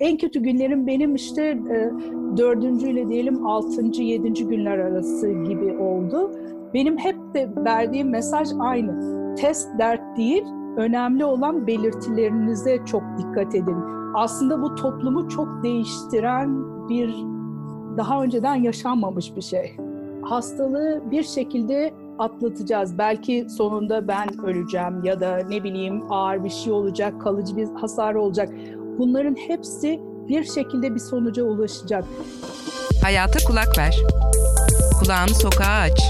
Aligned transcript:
En 0.00 0.16
kötü 0.16 0.40
günlerim 0.40 0.86
benim 0.86 1.14
işte 1.14 1.42
e, 1.42 1.90
dördüncüyle 2.36 3.08
diyelim 3.08 3.46
altıncı, 3.46 4.02
yedinci 4.02 4.46
günler 4.46 4.78
arası 4.78 5.28
gibi 5.28 5.78
oldu. 5.78 6.30
Benim 6.74 6.98
hep 6.98 7.16
de 7.34 7.50
verdiğim 7.56 8.10
mesaj 8.10 8.48
aynı. 8.58 9.34
Test 9.36 9.78
dert 9.78 10.16
değil, 10.16 10.44
önemli 10.76 11.24
olan 11.24 11.66
belirtilerinize 11.66 12.78
çok 12.86 13.02
dikkat 13.18 13.54
edin. 13.54 13.76
Aslında 14.14 14.62
bu 14.62 14.74
toplumu 14.74 15.28
çok 15.28 15.62
değiştiren 15.62 16.64
bir 16.88 17.14
daha 17.96 18.22
önceden 18.22 18.54
yaşanmamış 18.54 19.36
bir 19.36 19.42
şey. 19.42 19.76
Hastalığı 20.22 21.02
bir 21.10 21.22
şekilde 21.22 21.94
atlatacağız. 22.18 22.98
Belki 22.98 23.46
sonunda 23.48 24.08
ben 24.08 24.44
öleceğim 24.44 25.04
ya 25.04 25.20
da 25.20 25.36
ne 25.48 25.64
bileyim 25.64 26.12
ağır 26.12 26.44
bir 26.44 26.50
şey 26.50 26.72
olacak, 26.72 27.20
kalıcı 27.20 27.56
bir 27.56 27.68
hasar 27.68 28.14
olacak. 28.14 28.48
Bunların 28.98 29.34
hepsi 29.34 30.00
bir 30.28 30.44
şekilde 30.44 30.94
bir 30.94 31.00
sonuca 31.00 31.42
ulaşacak. 31.42 32.04
Hayata 33.02 33.38
kulak 33.46 33.78
ver. 33.78 34.02
Kulağını 35.00 35.34
sokağa 35.34 35.80
aç. 35.80 36.00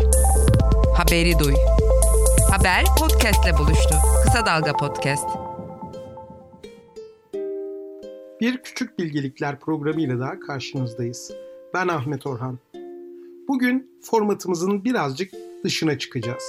Haberi 0.96 1.38
duy. 1.38 1.54
Haber 2.50 2.84
podcastle 2.98 3.58
buluştu. 3.58 3.94
Kısa 4.24 4.46
Dalga 4.46 4.72
Podcast. 4.72 5.28
Bir 8.40 8.56
Küçük 8.62 8.98
Bilgelikler 8.98 9.60
programıyla 9.60 10.20
da 10.20 10.40
karşınızdayız. 10.46 11.32
Ben 11.74 11.88
Ahmet 11.88 12.26
Orhan. 12.26 12.58
Bugün 13.48 14.00
formatımızın 14.02 14.84
birazcık 14.84 15.32
dışına 15.64 15.98
çıkacağız. 15.98 16.44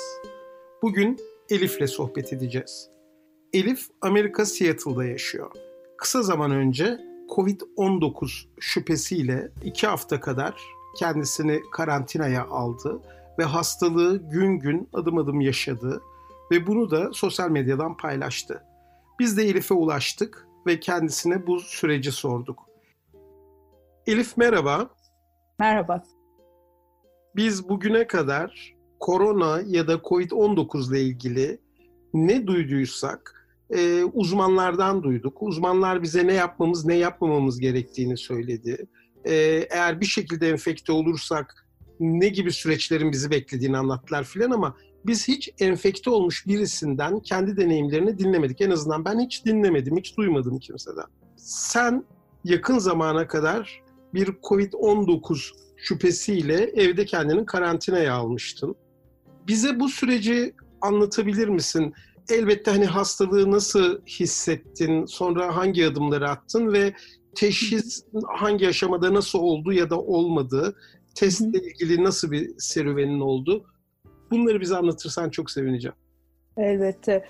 Bugün 0.82 1.20
Elif'le 1.50 1.90
sohbet 1.90 2.34
edeceğiz. 2.34 2.90
Elif 3.54 3.88
Amerika 4.02 4.46
Seattle'da 4.46 5.06
yaşıyor. 5.06 5.52
Kısa 5.98 6.22
zaman 6.22 6.52
önce 6.52 7.00
Covid-19 7.36 8.48
şüphesiyle 8.60 9.52
iki 9.64 9.88
hafta 9.88 10.20
kadar 10.20 10.62
kendisini 11.00 11.62
karantinaya 11.72 12.46
aldı 12.46 13.02
ve 13.40 13.44
hastalığı 13.44 14.30
gün 14.30 14.60
gün 14.60 14.90
adım 14.94 15.18
adım 15.18 15.42
yaşadı 15.42 16.02
ve 16.52 16.68
bunu 16.68 16.92
da 16.92 17.14
sosyal 17.14 17.50
medyadan 17.50 17.98
paylaştı. 17.98 18.64
Biz 19.20 19.38
de 19.38 19.44
Elif'e 19.44 19.74
ulaştık 19.74 20.48
ve 20.68 20.80
kendisine 20.80 21.48
bu 21.48 21.60
süreci 21.60 22.12
sorduk. 22.12 22.70
Elif 24.08 24.38
merhaba. 24.38 24.90
Merhaba. 25.60 26.04
Biz 27.36 27.70
bugüne 27.70 28.08
kadar 28.08 28.76
korona 29.00 29.62
ya 29.66 29.88
da 29.88 29.94
Covid-19 29.94 30.90
ile 30.90 31.02
ilgili 31.02 31.60
ne 32.14 32.48
duyduysak 32.48 33.35
e, 33.70 34.04
uzmanlardan 34.04 35.04
duyduk. 35.04 35.44
Uzmanlar 35.44 36.04
bize 36.04 36.28
ne 36.28 36.34
yapmamız, 36.34 36.86
ne 36.86 36.96
yapmamamız 36.96 37.60
gerektiğini 37.60 38.18
söyledi. 38.18 38.88
E, 39.26 39.34
eğer 39.70 40.02
bir 40.02 40.06
şekilde 40.06 40.50
enfekte 40.50 40.92
olursak 40.92 41.68
ne 42.00 42.28
gibi 42.28 42.52
süreçlerin 42.52 43.12
bizi 43.12 43.32
beklediğini 43.32 43.78
anlattılar 43.78 44.24
filan 44.24 44.52
ama 44.52 44.76
biz 45.06 45.28
hiç 45.28 45.50
enfekte 45.60 46.10
olmuş 46.10 46.48
birisinden 46.48 47.20
kendi 47.20 47.58
deneyimlerini 47.58 48.18
dinlemedik. 48.18 48.62
En 48.62 48.72
azından 48.72 49.06
ben 49.06 49.20
hiç 49.20 49.46
dinlemedim, 49.46 49.98
hiç 49.98 50.18
duymadım 50.18 50.60
kimseden. 50.60 51.06
Sen 51.38 52.06
yakın 52.44 52.78
zamana 52.78 53.28
kadar 53.28 53.84
bir 54.14 54.28
Covid-19 54.28 55.50
şüphesiyle 55.78 56.64
evde 56.64 57.06
kendini 57.06 57.46
karantinaya 57.46 58.14
almıştın. 58.14 58.76
Bize 59.48 59.80
bu 59.80 59.90
süreci 59.90 60.54
anlatabilir 60.82 61.48
misin? 61.48 61.94
Elbette 62.30 62.72
hani 62.72 62.86
hastalığı 62.86 63.52
nasıl 63.52 64.06
hissettin, 64.06 65.06
sonra 65.06 65.56
hangi 65.56 65.86
adımları 65.86 66.30
attın 66.30 66.74
ve 66.74 66.94
teşhis 67.36 68.06
hangi 68.28 68.68
aşamada 68.68 69.14
nasıl 69.14 69.40
oldu 69.40 69.74
ya 69.74 69.90
da 69.90 70.00
olmadı, 70.00 70.76
testle 71.16 71.60
ilgili 71.60 72.04
nasıl 72.04 72.32
bir 72.32 72.52
serüvenin 72.58 73.20
oldu? 73.20 73.66
Bunları 74.32 74.62
bize 74.62 74.78
anlatırsan 74.78 75.30
çok 75.30 75.52
sevineceğim. 75.52 75.96
Elbette. 76.58 77.26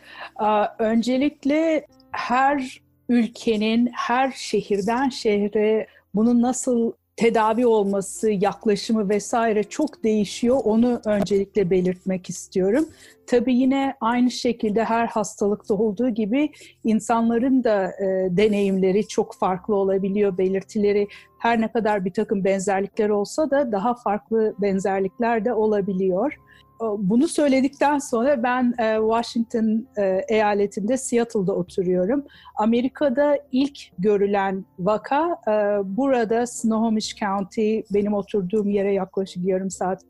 Öncelikle 0.79 1.87
her 2.11 2.81
ülkenin, 3.09 3.89
her 3.93 4.31
şehirden 4.31 5.09
şehre 5.09 5.87
bunun 6.13 6.41
nasıl 6.41 6.91
tedavi 7.15 7.67
olması, 7.67 8.29
yaklaşımı 8.31 9.09
vesaire 9.09 9.63
çok 9.63 10.03
değişiyor. 10.03 10.61
Onu 10.63 11.01
öncelikle 11.05 11.69
belirtmek 11.69 12.29
istiyorum. 12.29 12.85
Tabii 13.27 13.55
yine 13.55 13.95
aynı 14.01 14.31
şekilde 14.31 14.83
her 14.83 15.07
hastalıkta 15.07 15.73
olduğu 15.73 16.09
gibi 16.09 16.49
insanların 16.83 17.63
da 17.63 17.91
e, 17.91 18.37
deneyimleri 18.37 19.07
çok 19.07 19.35
farklı 19.35 19.75
olabiliyor. 19.75 20.37
Belirtileri 20.37 21.07
her 21.39 21.61
ne 21.61 21.71
kadar 21.71 22.05
bir 22.05 22.13
takım 22.13 22.43
benzerlikler 22.43 23.09
olsa 23.09 23.51
da 23.51 23.71
daha 23.71 23.93
farklı 23.93 24.55
benzerlikler 24.61 25.45
de 25.45 25.53
olabiliyor. 25.53 26.33
Bunu 26.81 27.27
söyledikten 27.27 27.97
sonra 27.97 28.43
ben 28.43 28.73
e, 28.79 28.97
Washington 28.99 29.87
e, 29.97 30.21
eyaletinde 30.29 30.97
Seattle'da 30.97 31.55
oturuyorum. 31.55 32.25
Amerika'da 32.55 33.37
ilk 33.51 33.77
görülen 33.99 34.65
vaka 34.79 35.37
e, 35.47 35.51
burada 35.97 36.47
Snohomish 36.47 37.15
County 37.15 37.79
benim 37.93 38.13
oturduğum 38.13 38.69
yere 38.69 38.93
yaklaşık 38.93 39.45
yarım 39.45 39.69
saat 39.69 40.03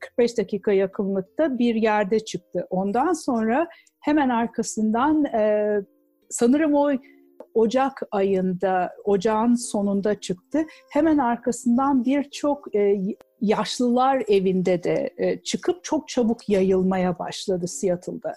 45 0.00 0.38
dakika 0.38 0.72
yakınlıkta 0.72 1.58
bir 1.58 1.74
yerde 1.74 2.20
çıktı. 2.20 2.66
Ondan 2.70 3.12
sonra 3.12 3.68
hemen 4.00 4.28
arkasından 4.28 5.24
sanırım 6.30 6.74
o 6.74 6.90
Ocak 7.54 8.02
ayında, 8.10 8.92
ocağın 9.04 9.54
sonunda 9.54 10.20
çıktı. 10.20 10.64
Hemen 10.90 11.18
arkasından 11.18 12.04
birçok 12.04 12.74
yaşlılar 13.40 14.22
evinde 14.28 14.82
de 14.82 15.10
e, 15.18 15.38
çıkıp 15.38 15.84
çok 15.84 16.08
çabuk 16.08 16.48
yayılmaya 16.48 17.18
başladı 17.18 17.68
Seattle'da. 17.68 18.34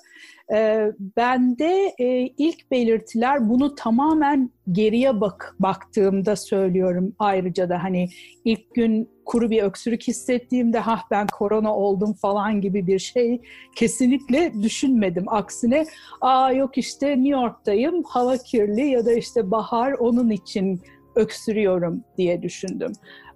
E, 0.53 0.91
bende 1.17 1.93
e, 1.99 2.27
ilk 2.37 2.71
belirtiler 2.71 3.49
bunu 3.49 3.75
tamamen 3.75 4.49
geriye 4.71 5.21
bak 5.21 5.55
baktığımda 5.59 6.35
söylüyorum 6.35 7.15
ayrıca 7.19 7.69
da 7.69 7.83
hani 7.83 8.09
ilk 8.45 8.75
gün 8.75 9.09
kuru 9.25 9.49
bir 9.49 9.63
öksürük 9.63 10.07
hissettiğimde 10.07 10.79
ha 10.79 10.99
ben 11.11 11.27
korona 11.27 11.75
oldum 11.75 12.13
falan 12.13 12.61
gibi 12.61 12.87
bir 12.87 12.99
şey 12.99 13.41
kesinlikle 13.75 14.53
düşünmedim. 14.63 15.23
Aksine 15.27 15.85
aa 16.21 16.51
yok 16.51 16.77
işte 16.77 17.09
New 17.09 17.29
York'tayım 17.29 18.03
hava 18.03 18.37
kirli 18.37 18.87
ya 18.87 19.05
da 19.05 19.13
işte 19.13 19.51
bahar 19.51 19.91
onun 19.91 20.29
için 20.29 20.81
öksürüyorum 21.15 22.03
diye 22.17 22.41
düşündüm. 22.41 22.91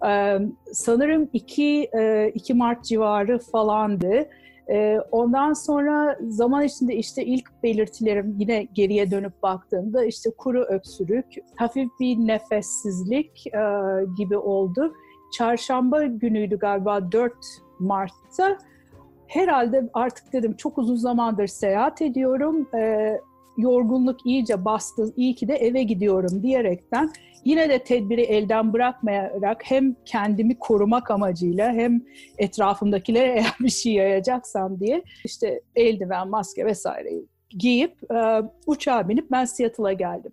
Ee, 0.08 0.38
sanırım 0.72 1.30
2, 1.34 1.90
2 2.34 2.54
e, 2.54 2.56
Mart 2.56 2.86
civarı 2.86 3.40
falandı. 3.40 4.30
Ee, 4.70 5.00
ondan 5.12 5.54
sonra 5.54 6.18
zaman 6.28 6.64
içinde 6.64 6.96
işte 6.96 7.26
ilk 7.26 7.64
belirtilerim 7.64 8.36
yine 8.40 8.64
geriye 8.64 9.12
dönüp 9.12 9.44
baktığımda 9.44 10.06
işte 10.06 10.30
kuru 10.38 10.64
öksürük, 10.64 11.26
hafif 11.56 11.90
bir 12.00 12.18
nefessizlik 12.18 13.48
e, 13.48 13.62
gibi 14.18 14.38
oldu. 14.38 14.94
Çarşamba 15.38 16.04
günüydü 16.04 16.60
galiba 16.60 17.12
4 17.12 17.34
Mart'ta. 17.80 18.58
Herhalde 19.28 19.90
artık 19.94 20.34
dedim 20.34 20.56
çok 20.58 20.78
uzun 20.78 20.96
zamandır 20.96 21.48
seyahat 21.48 22.02
ediyorum. 22.02 22.68
Ee, 22.76 23.20
yorgunluk 23.58 24.26
iyice 24.26 24.66
bastı, 24.66 25.14
iyi 25.18 25.36
ki 25.36 25.48
de 25.48 25.54
eve 25.56 25.84
gidiyorum 25.84 26.44
diyerekten 26.44 27.12
yine 27.46 27.70
de 27.70 27.80
tedbiri 27.80 28.22
elden 28.22 28.74
bırakmayarak 28.74 29.62
hem 29.64 29.96
kendimi 30.06 30.60
korumak 30.60 31.12
amacıyla 31.12 31.74
hem 31.74 32.02
etrafımdakilere 32.38 33.28
eğer 33.40 33.56
bir 33.60 33.70
şey 33.70 33.94
yayacaksam 33.94 34.80
diye 34.80 35.04
işte 35.26 35.62
eldiven, 35.76 36.28
maske 36.28 36.66
vesaire 36.66 37.10
giyip 37.50 38.12
e, 38.12 38.42
uçağa 38.68 39.10
binip 39.10 39.32
ben 39.32 39.46
Seattle'a 39.46 39.94
geldim. 39.94 40.32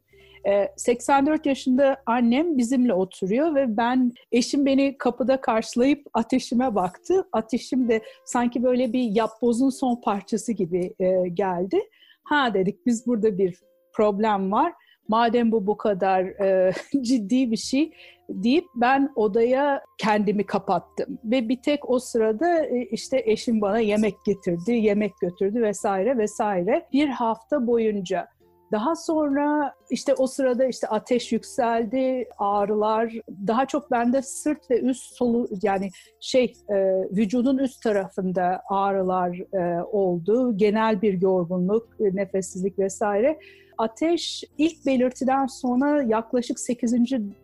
84 0.76 1.46
e, 1.46 1.50
yaşında 1.50 1.96
annem 2.06 2.58
bizimle 2.58 2.94
oturuyor 2.94 3.54
ve 3.54 3.76
ben 3.76 4.12
eşim 4.32 4.66
beni 4.66 4.98
kapıda 4.98 5.40
karşılayıp 5.40 6.06
ateşime 6.14 6.74
baktı. 6.74 7.28
Ateşim 7.32 7.88
de 7.88 8.02
sanki 8.24 8.62
böyle 8.62 8.92
bir 8.92 9.02
yapbozun 9.02 9.70
son 9.70 10.00
parçası 10.00 10.52
gibi 10.52 10.94
e, 11.00 11.28
geldi. 11.28 11.80
Ha 12.24 12.54
dedik 12.54 12.86
biz 12.86 13.06
burada 13.06 13.38
bir 13.38 13.58
problem 13.92 14.52
var. 14.52 14.72
Madem 15.08 15.52
bu 15.52 15.66
bu 15.66 15.76
kadar 15.76 16.24
e, 16.24 16.72
ciddi 17.02 17.50
bir 17.50 17.56
şey 17.56 17.92
deyip 18.28 18.64
ben 18.74 19.12
odaya 19.16 19.82
kendimi 19.98 20.46
kapattım. 20.46 21.18
Ve 21.24 21.48
bir 21.48 21.62
tek 21.62 21.90
o 21.90 21.98
sırada 21.98 22.66
e, 22.66 22.88
işte 22.90 23.22
eşim 23.24 23.60
bana 23.60 23.78
yemek 23.78 24.14
getirdi, 24.26 24.72
yemek 24.72 25.12
götürdü 25.20 25.62
vesaire 25.62 26.18
vesaire. 26.18 26.88
Bir 26.92 27.08
hafta 27.08 27.66
boyunca 27.66 28.28
Daha 28.72 28.96
sonra 28.96 29.74
işte 29.90 30.14
o 30.14 30.26
sırada 30.26 30.64
işte 30.64 30.86
ateş 30.86 31.32
yükseldi, 31.32 32.28
ağrılar, 32.38 33.12
daha 33.46 33.66
çok 33.66 33.90
bende 33.90 34.22
sırt 34.22 34.70
ve 34.70 34.80
üst 34.80 35.16
solu 35.16 35.48
yani 35.62 35.90
şey 36.20 36.52
e, 36.68 36.74
vücudun 37.10 37.58
üst 37.58 37.82
tarafında 37.82 38.62
ağrılar 38.68 39.54
e, 39.54 39.82
oldu. 39.82 40.56
Genel 40.56 41.02
bir 41.02 41.22
yorgunluk, 41.22 41.88
e, 42.00 42.04
nefessizlik 42.16 42.78
vesaire. 42.78 43.38
Ateş 43.78 44.44
ilk 44.58 44.86
belirtiden 44.86 45.46
sonra 45.46 46.02
yaklaşık 46.02 46.60
8. 46.60 46.94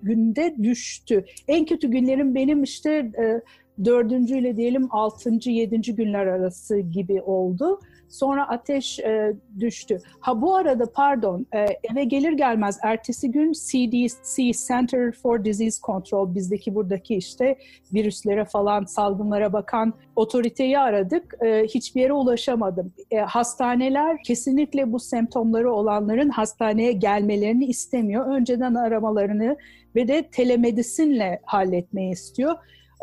günde 0.02 0.56
düştü. 0.62 1.24
En 1.48 1.64
kötü 1.64 1.90
günlerim 1.90 2.34
benim 2.34 2.62
işte 2.62 2.90
e, 3.18 3.40
dördüncü 3.84 4.38
ile 4.38 4.56
diyelim 4.56 4.88
altıncı, 4.90 5.50
yedinci 5.50 5.94
günler 5.94 6.26
arası 6.26 6.78
gibi 6.78 7.22
oldu. 7.22 7.80
Sonra 8.08 8.48
ateş 8.48 8.98
e, 8.98 9.34
düştü. 9.60 10.00
Ha 10.20 10.42
bu 10.42 10.56
arada 10.56 10.92
pardon 10.92 11.46
e, 11.54 11.58
eve 11.92 12.04
gelir 12.04 12.32
gelmez 12.32 12.78
ertesi 12.82 13.30
gün 13.30 13.52
CDC 13.52 14.52
Center 14.68 15.12
for 15.12 15.44
Disease 15.44 15.80
Control 15.82 16.34
bizdeki 16.34 16.74
buradaki 16.74 17.14
işte 17.14 17.58
virüslere 17.94 18.44
falan 18.44 18.84
salgınlara 18.84 19.52
bakan 19.52 19.94
otoriteyi 20.16 20.78
aradık. 20.78 21.34
E, 21.44 21.64
hiçbir 21.64 22.00
yere 22.00 22.12
ulaşamadım. 22.12 22.92
E, 23.10 23.16
hastaneler 23.16 24.22
kesinlikle 24.22 24.92
bu 24.92 24.98
semptomları 25.00 25.72
olanların 25.72 26.28
hastaneye 26.28 26.92
gelmelerini 26.92 27.66
istemiyor. 27.66 28.26
Önceden 28.26 28.74
aramalarını 28.74 29.56
ve 29.96 30.08
de 30.08 30.22
telemedisinle 30.22 31.40
halletmeyi 31.44 32.12
istiyor. 32.12 32.54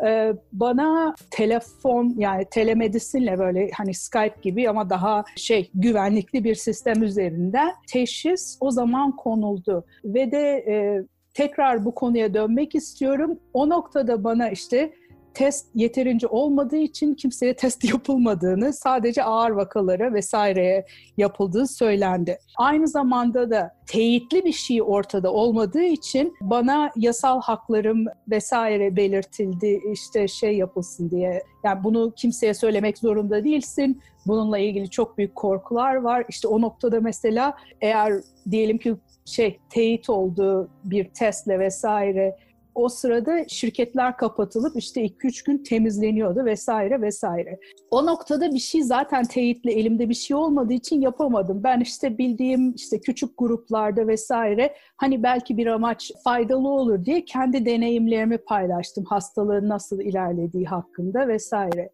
Ee, 0.04 0.32
bana 0.52 1.14
telefon 1.30 2.14
yani 2.18 2.44
telemedisinle 2.50 3.38
böyle 3.38 3.70
hani 3.76 3.94
Skype 3.94 4.36
gibi 4.42 4.70
ama 4.70 4.90
daha 4.90 5.24
şey 5.36 5.70
güvenlikli 5.74 6.44
bir 6.44 6.54
sistem 6.54 7.02
üzerinden 7.02 7.72
teşhis 7.92 8.58
o 8.60 8.70
zaman 8.70 9.16
konuldu 9.16 9.84
ve 10.04 10.30
de 10.30 10.64
e, 10.68 11.04
tekrar 11.34 11.84
bu 11.84 11.94
konuya 11.94 12.34
dönmek 12.34 12.74
istiyorum. 12.74 13.38
O 13.54 13.68
noktada 13.68 14.24
bana 14.24 14.50
işte 14.50 14.92
test 15.36 15.66
yeterince 15.74 16.26
olmadığı 16.26 16.76
için 16.76 17.14
kimseye 17.14 17.56
test 17.56 17.84
yapılmadığını, 17.92 18.72
sadece 18.72 19.24
ağır 19.24 19.50
vakalara 19.50 20.14
vesaireye 20.14 20.86
yapıldığı 21.16 21.66
söylendi. 21.66 22.38
Aynı 22.56 22.88
zamanda 22.88 23.50
da 23.50 23.76
teyitli 23.86 24.44
bir 24.44 24.52
şey 24.52 24.82
ortada 24.82 25.32
olmadığı 25.32 25.82
için 25.82 26.34
bana 26.40 26.90
yasal 26.96 27.40
haklarım 27.40 28.04
vesaire 28.30 28.96
belirtildi 28.96 29.80
işte 29.92 30.28
şey 30.28 30.56
yapılsın 30.56 31.10
diye. 31.10 31.42
Yani 31.64 31.84
bunu 31.84 32.12
kimseye 32.16 32.54
söylemek 32.54 32.98
zorunda 32.98 33.44
değilsin. 33.44 34.02
Bununla 34.26 34.58
ilgili 34.58 34.90
çok 34.90 35.18
büyük 35.18 35.34
korkular 35.34 35.94
var. 35.94 36.24
İşte 36.28 36.48
o 36.48 36.60
noktada 36.60 37.00
mesela 37.00 37.56
eğer 37.80 38.14
diyelim 38.50 38.78
ki 38.78 38.96
şey 39.24 39.58
teyit 39.70 40.10
olduğu 40.10 40.68
bir 40.84 41.04
testle 41.04 41.58
vesaire 41.58 42.36
o 42.76 42.88
sırada 42.88 43.44
şirketler 43.48 44.16
kapatılıp 44.16 44.76
işte 44.76 45.06
2-3 45.06 45.46
gün 45.46 45.58
temizleniyordu 45.58 46.44
vesaire 46.44 47.02
vesaire. 47.02 47.58
O 47.90 48.06
noktada 48.06 48.52
bir 48.52 48.58
şey 48.58 48.82
zaten 48.82 49.24
teyitle 49.24 49.72
elimde 49.72 50.08
bir 50.08 50.14
şey 50.14 50.36
olmadığı 50.36 50.72
için 50.72 51.00
yapamadım. 51.00 51.60
Ben 51.64 51.80
işte 51.80 52.18
bildiğim 52.18 52.74
işte 52.74 53.00
küçük 53.00 53.38
gruplarda 53.38 54.08
vesaire 54.08 54.74
hani 54.96 55.22
belki 55.22 55.56
bir 55.56 55.66
amaç 55.66 56.10
faydalı 56.24 56.68
olur 56.68 57.04
diye 57.04 57.24
kendi 57.24 57.66
deneyimlerimi 57.66 58.38
paylaştım. 58.38 59.04
Hastalığın 59.04 59.68
nasıl 59.68 60.00
ilerlediği 60.00 60.66
hakkında 60.66 61.28
vesaire. 61.28 61.90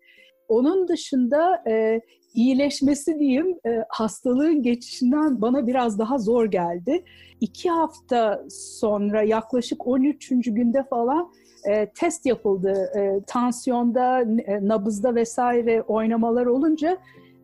Onun 0.49 0.89
dışında 0.89 1.63
e, 1.69 2.01
iyileşmesi 2.35 3.19
diyeyim 3.19 3.59
e, 3.67 3.85
hastalığın 3.89 4.63
geçişinden 4.63 5.43
bana 5.43 5.67
biraz 5.67 5.99
daha 5.99 6.19
zor 6.19 6.45
geldi. 6.45 7.05
İki 7.41 7.71
hafta 7.71 8.45
sonra 8.51 9.23
yaklaşık 9.23 9.87
13. 9.87 10.29
günde 10.29 10.85
falan 10.85 11.33
e, 11.65 11.87
test 11.87 12.27
yapıldı. 12.27 12.91
E, 12.97 13.25
tansiyonda, 13.27 14.21
e, 14.21 14.69
nabızda 14.69 15.15
vesaire 15.15 15.83
oynamalar 15.83 16.47
olunca 16.47 16.99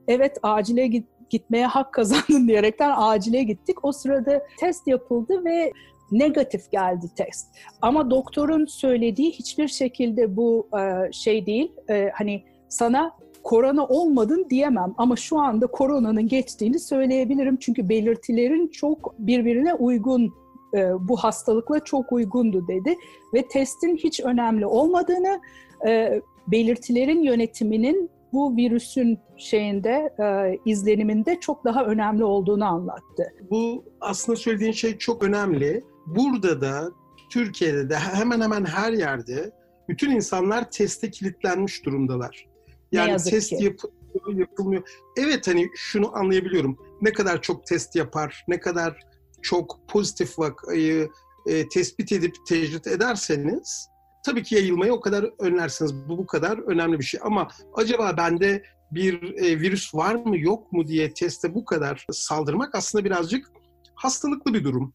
evet 0.08 0.38
acile 0.42 0.86
git, 0.86 1.06
gitmeye 1.30 1.66
hak 1.66 1.92
kazandın 1.92 2.48
diyerekten 2.48 2.92
acile 2.96 3.42
gittik. 3.42 3.84
O 3.84 3.92
sırada 3.92 4.42
test 4.60 4.86
yapıldı 4.86 5.44
ve 5.44 5.72
negatif 6.12 6.70
geldi 6.70 7.06
test. 7.16 7.46
Ama 7.82 8.10
doktorun 8.10 8.66
söylediği 8.66 9.32
hiçbir 9.32 9.68
şekilde 9.68 10.36
bu 10.36 10.68
e, 10.78 11.12
şey 11.12 11.46
değil. 11.46 11.72
E, 11.90 12.10
hani 12.14 12.44
sana 12.68 13.12
korona 13.42 13.86
olmadın 13.86 14.46
diyemem 14.50 14.94
ama 14.98 15.16
şu 15.16 15.38
anda 15.38 15.66
koronanın 15.66 16.28
geçtiğini 16.28 16.78
söyleyebilirim. 16.78 17.56
Çünkü 17.56 17.88
belirtilerin 17.88 18.68
çok 18.68 19.18
birbirine 19.18 19.74
uygun 19.74 20.34
e, 20.74 21.08
bu 21.08 21.16
hastalıkla 21.16 21.84
çok 21.84 22.12
uygundu 22.12 22.68
dedi 22.68 22.96
ve 23.34 23.48
testin 23.48 23.96
hiç 23.96 24.20
önemli 24.20 24.66
olmadığını, 24.66 25.40
e, 25.88 26.20
belirtilerin 26.46 27.22
yönetiminin 27.22 28.10
bu 28.32 28.56
virüsün 28.56 29.18
şeyinde 29.36 30.14
e, 30.20 30.58
izleniminde 30.70 31.40
çok 31.40 31.64
daha 31.64 31.84
önemli 31.84 32.24
olduğunu 32.24 32.64
anlattı. 32.64 33.32
Bu 33.50 33.84
aslında 34.00 34.36
söylediğin 34.36 34.72
şey 34.72 34.98
çok 34.98 35.24
önemli. 35.24 35.84
Burada 36.06 36.60
da 36.60 36.90
Türkiye'de 37.30 37.90
de 37.90 37.96
hemen 37.96 38.40
hemen 38.40 38.64
her 38.64 38.92
yerde 38.92 39.50
bütün 39.88 40.10
insanlar 40.10 40.70
teste 40.70 41.10
kilitlenmiş 41.10 41.84
durumdalar. 41.84 42.48
Yani 42.92 43.22
test 43.22 43.48
ki. 43.48 43.64
yapılıyor, 43.64 44.40
yapılmıyor. 44.40 44.82
Evet 45.16 45.48
hani 45.48 45.70
şunu 45.74 46.16
anlayabiliyorum. 46.16 46.78
Ne 47.02 47.12
kadar 47.12 47.42
çok 47.42 47.66
test 47.66 47.96
yapar, 47.96 48.44
ne 48.48 48.60
kadar 48.60 49.00
çok 49.42 49.80
pozitif 49.88 50.38
vakayı 50.38 51.10
e, 51.46 51.68
tespit 51.68 52.12
edip 52.12 52.34
tecrit 52.46 52.86
ederseniz 52.86 53.88
tabii 54.26 54.42
ki 54.42 54.54
yayılmayı 54.54 54.92
o 54.92 55.00
kadar 55.00 55.30
önlersiniz. 55.38 55.94
Bu 56.08 56.18
bu 56.18 56.26
kadar 56.26 56.58
önemli 56.58 56.98
bir 56.98 57.04
şey. 57.04 57.20
Ama 57.24 57.48
acaba 57.74 58.16
bende 58.16 58.62
bir 58.90 59.22
e, 59.22 59.60
virüs 59.60 59.94
var 59.94 60.14
mı 60.14 60.38
yok 60.38 60.72
mu 60.72 60.86
diye 60.86 61.14
teste 61.14 61.54
bu 61.54 61.64
kadar 61.64 62.06
saldırmak 62.12 62.74
aslında 62.74 63.04
birazcık 63.04 63.50
hastalıklı 63.94 64.54
bir 64.54 64.64
durum. 64.64 64.94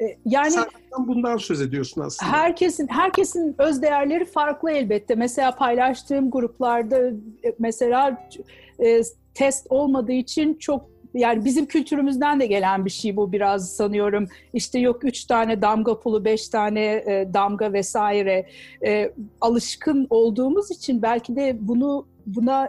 E, 0.00 0.04
yani 0.24 0.50
Sen 0.50 0.66
bundan 0.96 1.36
söz 1.36 1.60
ediyorsun 1.60 2.00
aslında. 2.00 2.32
Herkesin 2.32 2.88
herkesin 2.88 3.54
öz 3.58 3.82
değerleri 3.82 4.24
farklı 4.24 4.70
elbette. 4.70 5.14
Mesela 5.14 5.56
paylaştığım 5.56 6.30
gruplarda 6.30 6.98
e, 7.44 7.54
mesela 7.58 8.28
e, 8.84 9.02
test 9.34 9.66
olmadığı 9.70 10.12
için 10.12 10.54
çok 10.54 10.90
yani 11.14 11.44
bizim 11.44 11.66
kültürümüzden 11.66 12.40
de 12.40 12.46
gelen 12.46 12.84
bir 12.84 12.90
şey 12.90 13.16
bu 13.16 13.32
biraz 13.32 13.76
sanıyorum. 13.76 14.28
İşte 14.54 14.78
yok 14.78 15.04
üç 15.04 15.24
tane 15.24 15.62
damga 15.62 16.00
pulu, 16.00 16.24
beş 16.24 16.48
tane 16.48 16.84
e, 16.84 17.28
damga 17.34 17.72
vesaire 17.72 18.46
e, 18.86 19.12
alışkın 19.40 20.06
olduğumuz 20.10 20.70
için 20.70 21.02
belki 21.02 21.36
de 21.36 21.56
bunu 21.60 22.06
buna 22.26 22.68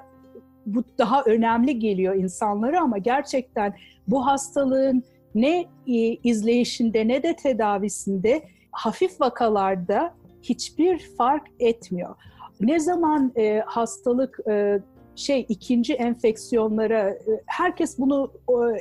bu 0.65 0.83
daha 0.97 1.23
önemli 1.23 1.79
geliyor 1.79 2.15
insanlara 2.15 2.81
ama 2.81 2.97
gerçekten 2.97 3.73
bu 4.07 4.25
hastalığın 4.25 5.03
ne 5.35 5.65
e, 5.87 5.95
izleyişinde 6.23 7.07
ne 7.07 7.23
de 7.23 7.35
tedavisinde 7.35 8.43
hafif 8.71 9.21
vakalarda 9.21 10.13
hiçbir 10.41 10.99
fark 11.17 11.47
etmiyor. 11.59 12.15
Ne 12.61 12.79
zaman 12.79 13.33
e, 13.37 13.63
hastalık 13.65 14.39
e, 14.49 14.79
şey 15.19 15.45
ikinci 15.49 15.93
enfeksiyonlara 15.93 17.09
e, 17.09 17.41
herkes 17.45 17.99
bunu 17.99 18.31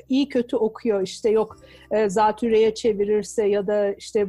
iyi 0.09 0.28
kötü 0.28 0.57
okuyor. 0.57 1.02
İşte 1.02 1.30
yok 1.30 1.57
e, 1.90 2.09
zatürreye 2.09 2.75
çevirirse 2.75 3.47
ya 3.47 3.66
da 3.66 3.92
işte 3.92 4.26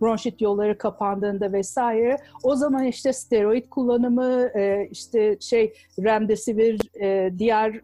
bronşit 0.00 0.40
yolları 0.40 0.78
kapandığında 0.78 1.52
vesaire. 1.52 2.16
O 2.42 2.56
zaman 2.56 2.84
işte 2.84 3.12
steroid 3.12 3.68
kullanımı 3.68 4.48
e, 4.56 4.88
işte 4.90 5.36
şey 5.40 5.72
remdesivir 6.04 6.80
diğer 7.38 7.80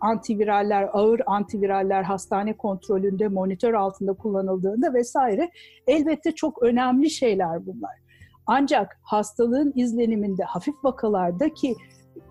antiviraller 0.00 0.88
ağır 0.92 1.20
antiviraller 1.26 2.02
hastane 2.02 2.56
kontrolünde 2.56 3.28
monitör 3.28 3.74
altında 3.74 4.12
kullanıldığında 4.12 4.94
vesaire. 4.94 5.50
Elbette 5.86 6.32
çok 6.32 6.62
önemli 6.62 7.10
şeyler 7.10 7.66
bunlar. 7.66 8.02
Ancak 8.46 9.00
hastalığın 9.02 9.72
izleniminde 9.76 10.44
hafif 10.44 10.74
vakalarda 10.84 11.54
ki 11.54 11.74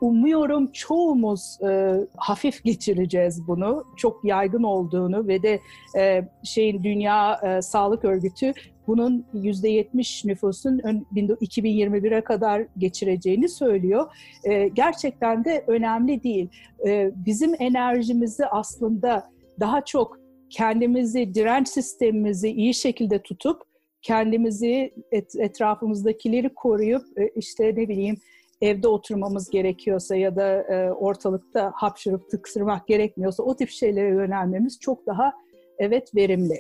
umuyorum 0.01 0.71
çoğumuz 0.71 1.57
e, 1.61 1.93
hafif 2.17 2.63
geçireceğiz 2.63 3.47
bunu. 3.47 3.83
Çok 3.97 4.25
yaygın 4.25 4.63
olduğunu 4.63 5.27
ve 5.27 5.43
de 5.43 5.59
e, 5.97 6.27
şeyin 6.43 6.83
Dünya 6.83 7.39
e, 7.43 7.61
Sağlık 7.61 8.05
Örgütü 8.05 8.53
bunun 8.87 9.25
%70 9.33 10.27
nüfusun 10.27 10.79
2021'e 10.79 12.21
kadar 12.21 12.67
geçireceğini 12.77 13.49
söylüyor. 13.49 14.11
E, 14.43 14.67
gerçekten 14.67 15.45
de 15.45 15.63
önemli 15.67 16.23
değil. 16.23 16.49
E, 16.87 17.11
bizim 17.15 17.55
enerjimizi 17.59 18.45
aslında 18.45 19.29
daha 19.59 19.85
çok 19.85 20.19
kendimizi, 20.49 21.33
direnç 21.33 21.67
sistemimizi 21.67 22.49
iyi 22.49 22.73
şekilde 22.73 23.21
tutup 23.21 23.61
kendimizi 24.01 24.93
et, 25.11 25.35
etrafımızdakileri 25.39 26.49
koruyup 26.49 27.03
e, 27.17 27.27
işte 27.35 27.63
ne 27.63 27.89
bileyim 27.89 28.17
evde 28.61 28.87
oturmamız 28.87 29.49
gerekiyorsa 29.49 30.15
ya 30.15 30.35
da 30.35 30.61
e, 30.61 30.91
ortalıkta 30.91 31.71
hapşırıp 31.75 32.29
tıksırmak 32.29 32.87
gerekmiyorsa 32.87 33.43
o 33.43 33.55
tip 33.55 33.69
şeylere 33.69 34.09
yönelmemiz 34.09 34.79
çok 34.79 35.05
daha 35.05 35.33
evet 35.77 36.15
verimli. 36.15 36.59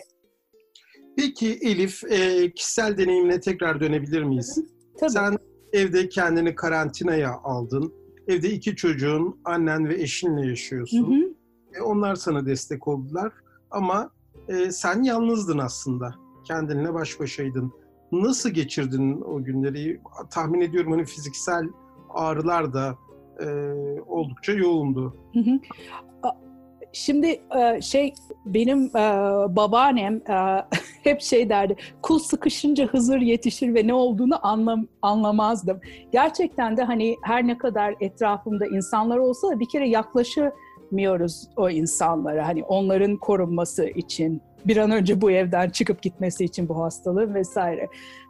Peki 1.17 1.59
Elif, 1.61 2.03
e, 2.03 2.51
kişisel 2.51 2.97
deneyimine 2.97 3.39
tekrar 3.39 3.81
dönebilir 3.81 4.23
miyiz? 4.23 4.63
Tabii. 4.99 5.11
Sen 5.11 5.37
evde 5.73 6.09
kendini 6.09 6.55
karantinaya 6.55 7.31
aldın. 7.43 7.93
Evde 8.27 8.49
iki 8.49 8.75
çocuğun, 8.75 9.41
annen 9.45 9.89
ve 9.89 10.01
eşinle 10.01 10.47
yaşıyorsun. 10.47 11.11
Hı 11.11 11.25
hı. 11.25 11.33
E, 11.79 11.81
onlar 11.81 12.15
sana 12.15 12.45
destek 12.45 12.87
oldular. 12.87 13.33
Ama 13.71 14.11
e, 14.47 14.71
sen 14.71 15.03
yalnızdın 15.03 15.57
aslında. 15.57 16.15
Kendinle 16.47 16.93
baş 16.93 17.19
başaydın. 17.19 17.71
Nasıl 18.11 18.49
geçirdin 18.49 19.21
o 19.21 19.43
günleri? 19.43 20.01
Tahmin 20.29 20.61
ediyorum 20.61 20.91
hani 20.91 21.05
fiziksel 21.05 21.63
ağrılar 22.13 22.73
da 22.73 22.95
e, 23.39 23.47
oldukça 24.07 24.51
yoğundu. 24.51 25.17
Şimdi 26.93 27.41
e, 27.57 27.81
şey 27.81 28.13
benim 28.45 28.85
e, 28.85 29.01
babaannem 29.55 30.15
e, 30.15 30.65
hep 31.03 31.21
şey 31.21 31.49
derdi. 31.49 31.75
Kul 32.01 32.19
sıkışınca 32.19 32.87
Hızır 32.87 33.19
yetişir 33.19 33.73
ve 33.73 33.87
ne 33.87 33.93
olduğunu 33.93 34.47
anlam 34.47 34.87
anlamazdım. 35.01 35.79
Gerçekten 36.11 36.77
de 36.77 36.83
hani 36.83 37.15
her 37.23 37.47
ne 37.47 37.57
kadar 37.57 37.95
etrafımda 37.99 38.65
insanlar 38.65 39.17
olsa 39.17 39.49
da 39.49 39.59
bir 39.59 39.69
kere 39.69 39.89
yaklaşamıyoruz 39.89 41.47
o 41.57 41.69
insanlara. 41.69 42.47
Hani 42.47 42.63
onların 42.63 43.17
korunması 43.17 43.85
için 43.85 44.41
bir 44.65 44.77
an 44.77 44.91
önce 44.91 45.21
bu 45.21 45.31
evden 45.31 45.69
çıkıp 45.69 46.01
gitmesi 46.01 46.45
için 46.45 46.69
bu 46.69 46.83
hastalığın 46.83 47.33
vesaire. 47.33 47.87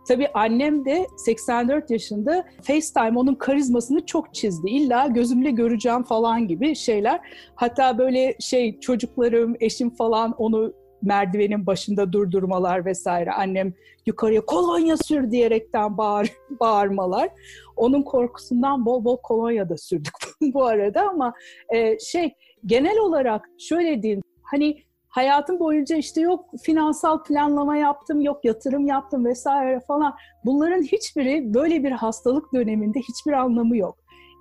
Tabii 0.08 0.28
annem 0.34 0.86
de 0.86 1.08
84 1.18 1.92
yaşında 1.92 2.46
FaceTime 2.62 3.20
onun 3.20 3.36
karizmasını 3.36 4.06
çok 4.06 4.34
çizdi. 4.34 4.70
İlla 4.70 5.08
gözümle 5.08 5.52
göreceğim 5.52 6.04
falan 6.04 6.48
gibi 6.48 6.76
şeyler. 6.76 7.20
Hatta 7.56 7.98
böyle 7.98 8.36
şey 8.40 8.80
çocuklarım, 8.80 9.56
eşim 9.60 9.90
falan 9.90 10.32
onu 10.32 10.74
merdivenin 11.02 11.66
başında 11.66 12.14
durdurmalar 12.14 12.86
vesaire. 12.86 13.32
Annem 13.32 13.74
yukarıya 14.06 14.42
kolonya 14.42 14.98
sür 14.98 15.32
diyerekten 15.32 15.98
bağır, 15.98 16.32
bağırmalar. 16.60 17.30
Onun 17.76 18.02
korkusundan 18.02 18.86
bol 18.86 19.06
bol 19.06 19.18
kolonya 19.18 19.70
da 19.70 19.78
sürdük 19.78 20.14
bu 20.42 20.66
arada 20.66 21.10
ama 21.10 21.34
e, 21.70 22.00
şey 22.00 22.34
genel 22.66 22.98
olarak 22.98 23.50
şöyle 23.60 24.04
diyeyim 24.04 24.22
hani 24.42 24.84
hayatım 25.12 25.60
boyunca 25.60 25.96
işte 25.96 26.22
yok 26.22 26.46
finansal 26.64 27.24
planlama 27.24 27.78
yaptım, 27.78 28.22
yok 28.22 28.46
yatırım 28.46 28.88
yaptım 28.88 29.26
vesaire 29.26 29.80
falan. 29.88 30.14
Bunların 30.46 30.82
hiçbiri 30.82 31.54
böyle 31.54 31.84
bir 31.84 31.92
hastalık 31.92 32.54
döneminde 32.54 33.00
hiçbir 33.00 33.32
anlamı 33.32 33.78
yok. 33.78 33.98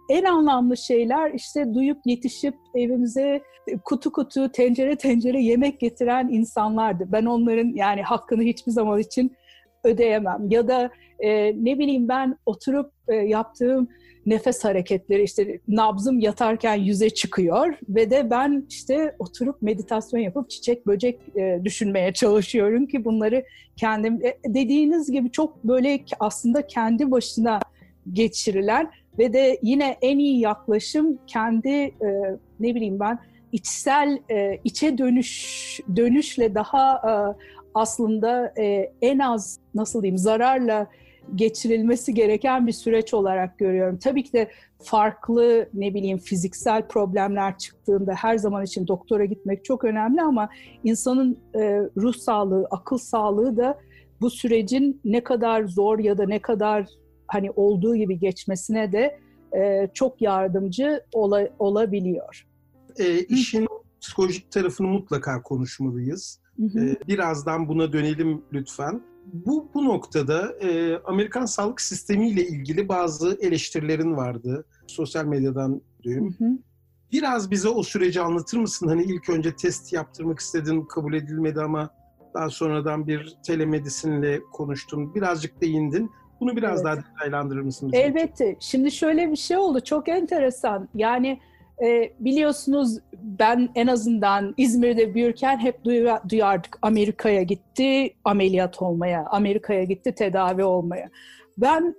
En 0.08 0.24
anlamlı 0.24 0.76
şeyler 0.76 1.34
işte 1.34 1.74
duyup 1.74 1.98
yetişip 2.04 2.54
evimize 2.74 3.42
kutu 3.84 4.12
kutu, 4.12 4.52
tencere 4.52 4.96
tencere 4.96 5.42
yemek 5.42 5.80
getiren 5.80 6.28
insanlardı. 6.28 7.04
Ben 7.12 7.24
onların 7.24 7.72
yani 7.74 8.02
hakkını 8.02 8.42
hiçbir 8.42 8.72
zaman 8.72 8.98
için 8.98 9.36
ödeyemem. 9.84 10.46
Ya 10.50 10.68
da 10.68 10.90
e, 11.18 11.54
ne 11.64 11.78
bileyim 11.78 12.08
ben 12.08 12.36
oturup 12.46 12.92
e, 13.08 13.14
yaptığım 13.14 13.88
nefes 14.26 14.64
hareketleri 14.64 15.22
işte 15.22 15.60
nabzım 15.68 16.18
yatarken 16.18 16.74
yüze 16.74 17.10
çıkıyor 17.10 17.78
ve 17.88 18.10
de 18.10 18.30
ben 18.30 18.66
işte 18.68 19.16
oturup 19.18 19.62
meditasyon 19.62 20.20
yapıp 20.20 20.50
çiçek 20.50 20.86
böcek 20.86 21.20
e, 21.36 21.60
düşünmeye 21.64 22.12
çalışıyorum 22.12 22.86
ki 22.86 23.04
bunları 23.04 23.44
kendim 23.76 24.14
e, 24.24 24.54
dediğiniz 24.54 25.10
gibi 25.10 25.30
çok 25.30 25.64
böyle 25.64 26.00
aslında 26.20 26.66
kendi 26.66 27.10
başına 27.10 27.60
geçirilen 28.12 28.90
ve 29.18 29.32
de 29.32 29.58
yine 29.62 29.96
en 30.02 30.18
iyi 30.18 30.40
yaklaşım 30.40 31.18
kendi 31.26 31.68
e, 31.68 32.36
ne 32.60 32.74
bileyim 32.74 33.00
ben 33.00 33.18
içsel 33.52 34.18
e, 34.30 34.60
içe 34.64 34.98
dönüş 34.98 35.80
dönüşle 35.96 36.54
daha 36.54 36.94
e, 36.94 37.12
aslında 37.74 38.54
e, 38.58 38.92
en 39.02 39.18
az 39.18 39.58
nasıl 39.74 40.02
diyeyim 40.02 40.18
zararla 40.18 40.86
geçirilmesi 41.34 42.14
gereken 42.14 42.66
bir 42.66 42.72
süreç 42.72 43.14
olarak 43.14 43.58
görüyorum. 43.58 43.98
Tabii 43.98 44.24
ki 44.24 44.32
de 44.32 44.50
farklı 44.82 45.68
ne 45.74 45.94
bileyim 45.94 46.18
fiziksel 46.18 46.88
problemler 46.88 47.58
çıktığında 47.58 48.14
her 48.14 48.38
zaman 48.38 48.64
için 48.64 48.86
doktora 48.86 49.24
gitmek 49.24 49.64
çok 49.64 49.84
önemli 49.84 50.22
ama 50.22 50.48
insanın 50.84 51.38
e, 51.54 51.60
ruh 51.96 52.14
sağlığı, 52.14 52.66
akıl 52.70 52.98
sağlığı 52.98 53.56
da 53.56 53.78
bu 54.20 54.30
sürecin 54.30 55.00
ne 55.04 55.24
kadar 55.24 55.64
zor 55.64 55.98
ya 55.98 56.18
da 56.18 56.26
ne 56.26 56.38
kadar 56.38 56.86
hani 57.26 57.50
olduğu 57.50 57.96
gibi 57.96 58.18
geçmesine 58.18 58.92
de 58.92 59.20
e, 59.56 59.88
çok 59.94 60.22
yardımcı 60.22 61.02
ola, 61.12 61.48
olabiliyor. 61.58 62.46
E, 62.98 63.18
işin 63.18 63.66
psikolojik 64.00 64.50
tarafını 64.50 64.86
mutlaka 64.86 65.42
konuşmalıyız. 65.42 66.40
Hı 66.56 66.62
hı. 66.62 66.86
E, 66.86 66.96
birazdan 67.08 67.68
buna 67.68 67.92
dönelim 67.92 68.42
lütfen. 68.52 69.02
Bu, 69.24 69.70
bu 69.74 69.84
noktada 69.84 70.52
e, 70.60 70.98
Amerikan 71.04 71.44
sağlık 71.44 71.80
sistemiyle 71.80 72.46
ilgili 72.46 72.88
bazı 72.88 73.38
eleştirilerin 73.40 74.16
vardı. 74.16 74.64
Sosyal 74.86 75.24
medyadan 75.24 75.82
diyeyim. 76.02 76.34
Hı 76.38 76.44
hı. 76.44 76.50
Biraz 77.12 77.50
bize 77.50 77.68
o 77.68 77.82
süreci 77.82 78.20
anlatır 78.20 78.58
mısın? 78.58 78.88
Hani 78.88 79.02
ilk 79.02 79.28
önce 79.28 79.56
test 79.56 79.92
yaptırmak 79.92 80.38
istedin, 80.38 80.84
kabul 80.84 81.14
edilmedi 81.14 81.60
ama 81.60 81.90
daha 82.34 82.50
sonradan 82.50 83.06
bir 83.06 83.36
telemedisinle 83.46 84.40
konuştun. 84.52 85.14
Birazcık 85.14 85.60
değindin. 85.60 86.10
Bunu 86.40 86.56
biraz 86.56 86.74
evet. 86.74 86.84
daha 86.84 86.96
detaylandırır 86.96 87.60
mısın? 87.60 87.90
Elbette. 87.92 88.56
Şimdi 88.60 88.90
şöyle 88.90 89.30
bir 89.30 89.36
şey 89.36 89.56
oldu. 89.56 89.80
Çok 89.80 90.08
enteresan. 90.08 90.88
Yani 90.94 91.40
e, 91.84 92.12
biliyorsunuz 92.20 92.98
ben 93.22 93.68
en 93.74 93.86
azından 93.86 94.54
İzmir'de 94.56 95.14
büyürken 95.14 95.58
hep 95.58 95.84
duyardık 96.28 96.78
Amerika'ya 96.82 97.42
gitti 97.42 98.14
ameliyat 98.24 98.82
olmaya, 98.82 99.26
Amerika'ya 99.26 99.84
gitti 99.84 100.14
tedavi 100.14 100.64
olmaya. 100.64 101.10
Ben 101.58 101.94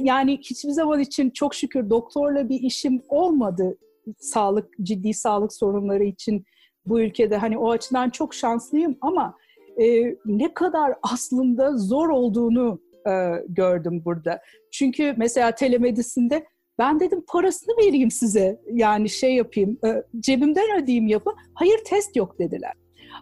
yani 0.00 0.38
hiçbir 0.38 0.70
zaman 0.70 1.00
için 1.00 1.30
çok 1.30 1.54
şükür 1.54 1.90
doktorla 1.90 2.48
bir 2.48 2.60
işim 2.60 3.02
olmadı 3.08 3.78
sağlık 4.18 4.70
ciddi 4.82 5.14
sağlık 5.14 5.52
sorunları 5.52 6.04
için 6.04 6.44
bu 6.86 7.00
ülkede 7.00 7.36
hani 7.36 7.58
o 7.58 7.70
açıdan 7.70 8.10
çok 8.10 8.34
şanslıyım 8.34 8.98
ama 9.00 9.36
e, 9.80 10.16
ne 10.26 10.54
kadar 10.54 10.94
aslında 11.02 11.76
zor 11.76 12.08
olduğunu 12.08 12.80
e, 13.08 13.12
gördüm 13.48 14.02
burada. 14.04 14.40
Çünkü 14.70 15.14
mesela 15.16 15.54
telemedisinde 15.54 16.46
ben 16.78 17.00
dedim 17.00 17.24
parasını 17.28 17.74
vereyim 17.76 18.10
size 18.10 18.60
yani 18.72 19.08
şey 19.08 19.34
yapayım 19.34 19.78
e, 19.84 20.02
cebimden 20.20 20.82
ödeyeyim 20.82 21.06
yapın. 21.06 21.34
Hayır 21.54 21.78
test 21.84 22.16
yok 22.16 22.38
dediler. 22.38 22.72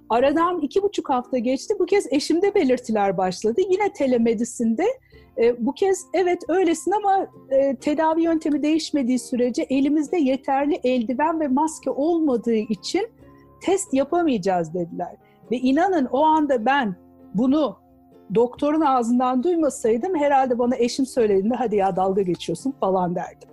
Aradan 0.09 0.61
iki 0.61 0.83
buçuk 0.83 1.11
hafta 1.11 1.39
geçti. 1.39 1.75
Bu 1.79 1.87
kez 1.87 2.07
eşimde 2.13 2.55
belirtiler 2.55 3.17
başladı. 3.17 3.61
Yine 3.71 3.93
telemedisinde 3.93 4.85
e, 5.39 5.67
bu 5.67 5.73
kez 5.73 6.07
evet 6.15 6.43
öylesin 6.49 6.93
ama 6.93 7.27
e, 7.51 7.77
tedavi 7.77 8.23
yöntemi 8.23 8.63
değişmediği 8.63 9.19
sürece 9.19 9.63
elimizde 9.63 10.17
yeterli 10.17 10.81
eldiven 10.85 11.41
ve 11.41 11.49
maske 11.49 11.91
olmadığı 11.91 12.55
için 12.55 13.09
test 13.63 13.95
yapamayacağız 13.95 14.75
dediler. 14.75 15.17
Ve 15.51 15.57
inanın 15.57 16.05
o 16.05 16.25
anda 16.25 16.67
ben 16.67 16.97
bunu 17.35 17.77
doktorun 18.35 18.81
ağzından 18.81 19.43
duymasaydım 19.43 20.17
herhalde 20.17 20.59
bana 20.59 20.77
eşim 20.77 21.07
söylediğinde 21.07 21.55
hadi 21.55 21.77
ya 21.77 21.97
dalga 21.97 22.23
geçiyorsun 22.23 22.75
falan 22.81 23.15
derdim. 23.15 23.49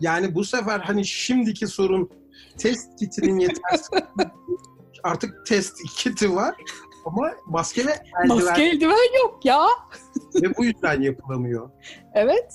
Yani 0.00 0.34
bu 0.34 0.44
sefer 0.44 0.80
hani 0.80 1.04
şimdiki 1.04 1.66
sorun 1.66 2.10
test 2.58 2.98
kitinin 2.98 3.38
yetersiz. 3.38 3.90
Artık 5.02 5.46
test 5.46 5.76
kiti 5.96 6.34
var 6.34 6.54
ama 7.04 7.30
maske 7.46 7.86
ve 7.86 7.90
eldiven. 7.90 8.44
Maske 8.44 8.62
eldiven 8.62 9.18
yok 9.22 9.44
ya. 9.44 9.66
ve 10.42 10.56
bu 10.56 10.64
yüzden 10.64 11.00
yapılamıyor. 11.02 11.70
Evet. 12.14 12.52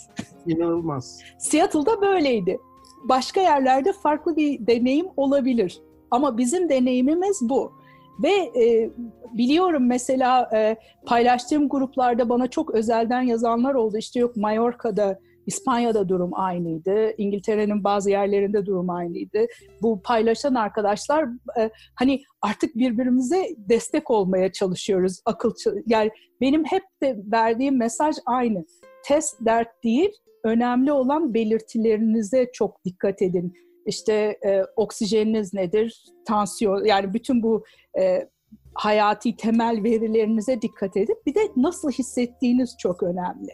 İnanılmaz. 0.48 1.20
Seattle'da 1.40 2.02
böyleydi. 2.02 2.60
Başka 3.04 3.42
yerlerde 3.42 3.94
farklı 3.94 4.36
bir 4.36 4.68
deneyim 4.68 5.08
olabilir. 5.18 5.82
Ama 6.12 6.38
bizim 6.38 6.70
deneyimimiz 6.70 7.40
bu. 7.42 7.79
Ve 8.24 8.62
e, 8.64 8.90
biliyorum 9.34 9.88
mesela 9.88 10.50
e, 10.54 10.76
paylaştığım 11.06 11.70
gruplarda 11.70 12.30
bana 12.30 12.48
çok 12.48 12.76
özelden 12.76 13.22
yazanlar 13.22 13.74
oldu. 13.74 13.98
İşte 13.98 14.20
yok 14.20 14.38
Mallorca'da, 14.38 15.20
İspanya'da 15.46 16.10
durum 16.10 16.30
aynıydı. 16.34 17.12
İngiltere'nin 17.18 17.84
bazı 17.84 18.10
yerlerinde 18.10 18.66
durum 18.66 18.90
aynıydı. 18.90 19.46
Bu 19.82 20.02
paylaşan 20.02 20.56
arkadaşlar 20.56 21.26
e, 21.60 21.70
hani 21.96 22.22
artık 22.42 22.76
birbirimize 22.76 23.46
destek 23.58 24.12
olmaya 24.12 24.52
çalışıyoruz. 24.52 25.22
Akıl 25.26 25.54
yani 25.88 26.12
benim 26.42 26.64
hep 26.66 26.84
de 27.04 27.18
verdiğim 27.32 27.78
mesaj 27.78 28.16
aynı. 28.26 28.66
Test 29.06 29.46
dert 29.46 29.84
değil, 29.84 30.12
önemli 30.44 30.92
olan 30.92 31.34
belirtilerinize 31.34 32.50
çok 32.54 32.86
dikkat 32.86 33.22
edin 33.22 33.54
işte 33.86 34.14
e, 34.46 34.64
oksijeniniz 34.76 35.54
nedir, 35.54 36.06
tansiyon 36.26 36.86
yani 36.86 37.14
bütün 37.14 37.44
bu 37.44 37.64
e, 38.00 38.30
hayati 38.74 39.36
temel 39.36 39.84
verilerinize 39.84 40.62
dikkat 40.62 40.98
edin. 40.98 41.18
Bir 41.26 41.36
de 41.36 41.40
nasıl 41.56 41.92
hissettiğiniz 41.92 42.76
çok 42.78 43.04
önemli. 43.04 43.52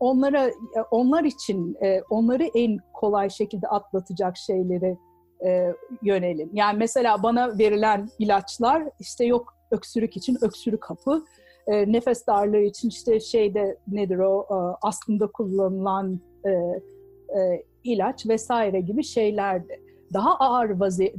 Onlara 0.00 0.50
onlar 0.90 1.24
için 1.24 1.76
e, 1.82 2.02
onları 2.10 2.44
en 2.54 2.78
kolay 2.92 3.30
şekilde 3.30 3.68
atlatacak 3.68 4.36
şeyleri 4.36 4.98
e, 5.46 5.72
yönelim. 6.02 6.50
Yani 6.52 6.78
mesela 6.78 7.22
bana 7.22 7.58
verilen 7.58 8.08
ilaçlar 8.18 8.88
işte 9.00 9.24
yok 9.24 9.54
öksürük 9.70 10.16
için 10.16 10.38
öksürük 10.42 10.84
hapı, 10.84 11.24
e, 11.66 11.92
nefes 11.92 12.26
darlığı 12.26 12.60
için 12.60 12.88
işte 12.88 13.20
şeyde 13.20 13.78
nedir 13.88 14.18
o 14.18 14.42
e, 14.50 14.56
aslında 14.82 15.26
kullanılan 15.26 16.20
e, 16.44 16.50
e, 17.38 17.64
ilaç 17.84 18.26
vesaire 18.26 18.80
gibi 18.80 19.04
şeylerdi. 19.04 19.80
Daha 20.12 20.36
ağır 20.36 20.70
vazi 20.70 21.14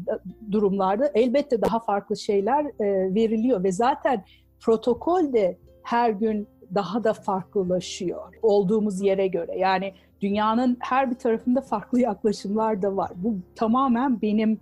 durumlarda 0.52 1.12
elbette 1.14 1.62
daha 1.62 1.80
farklı 1.80 2.18
şeyler 2.18 2.66
e, 2.66 3.16
veriliyor 3.16 3.64
ve 3.64 3.72
zaten 3.72 4.24
protokol 4.60 5.34
de 5.34 5.58
her 5.84 6.10
gün 6.10 6.48
daha 6.76 7.04
da 7.04 7.14
farklılaşıyor 7.14 8.34
olduğumuz 8.42 9.02
yere 9.02 9.28
göre. 9.28 9.60
Yani 9.60 9.94
dünyanın 10.22 10.78
her 10.80 11.12
bir 11.12 11.16
tarafında 11.16 11.62
farklı 11.62 12.00
yaklaşımlar 12.00 12.82
da 12.82 12.98
var. 12.98 13.12
Bu 13.16 13.38
tamamen 13.56 14.22
benim 14.22 14.60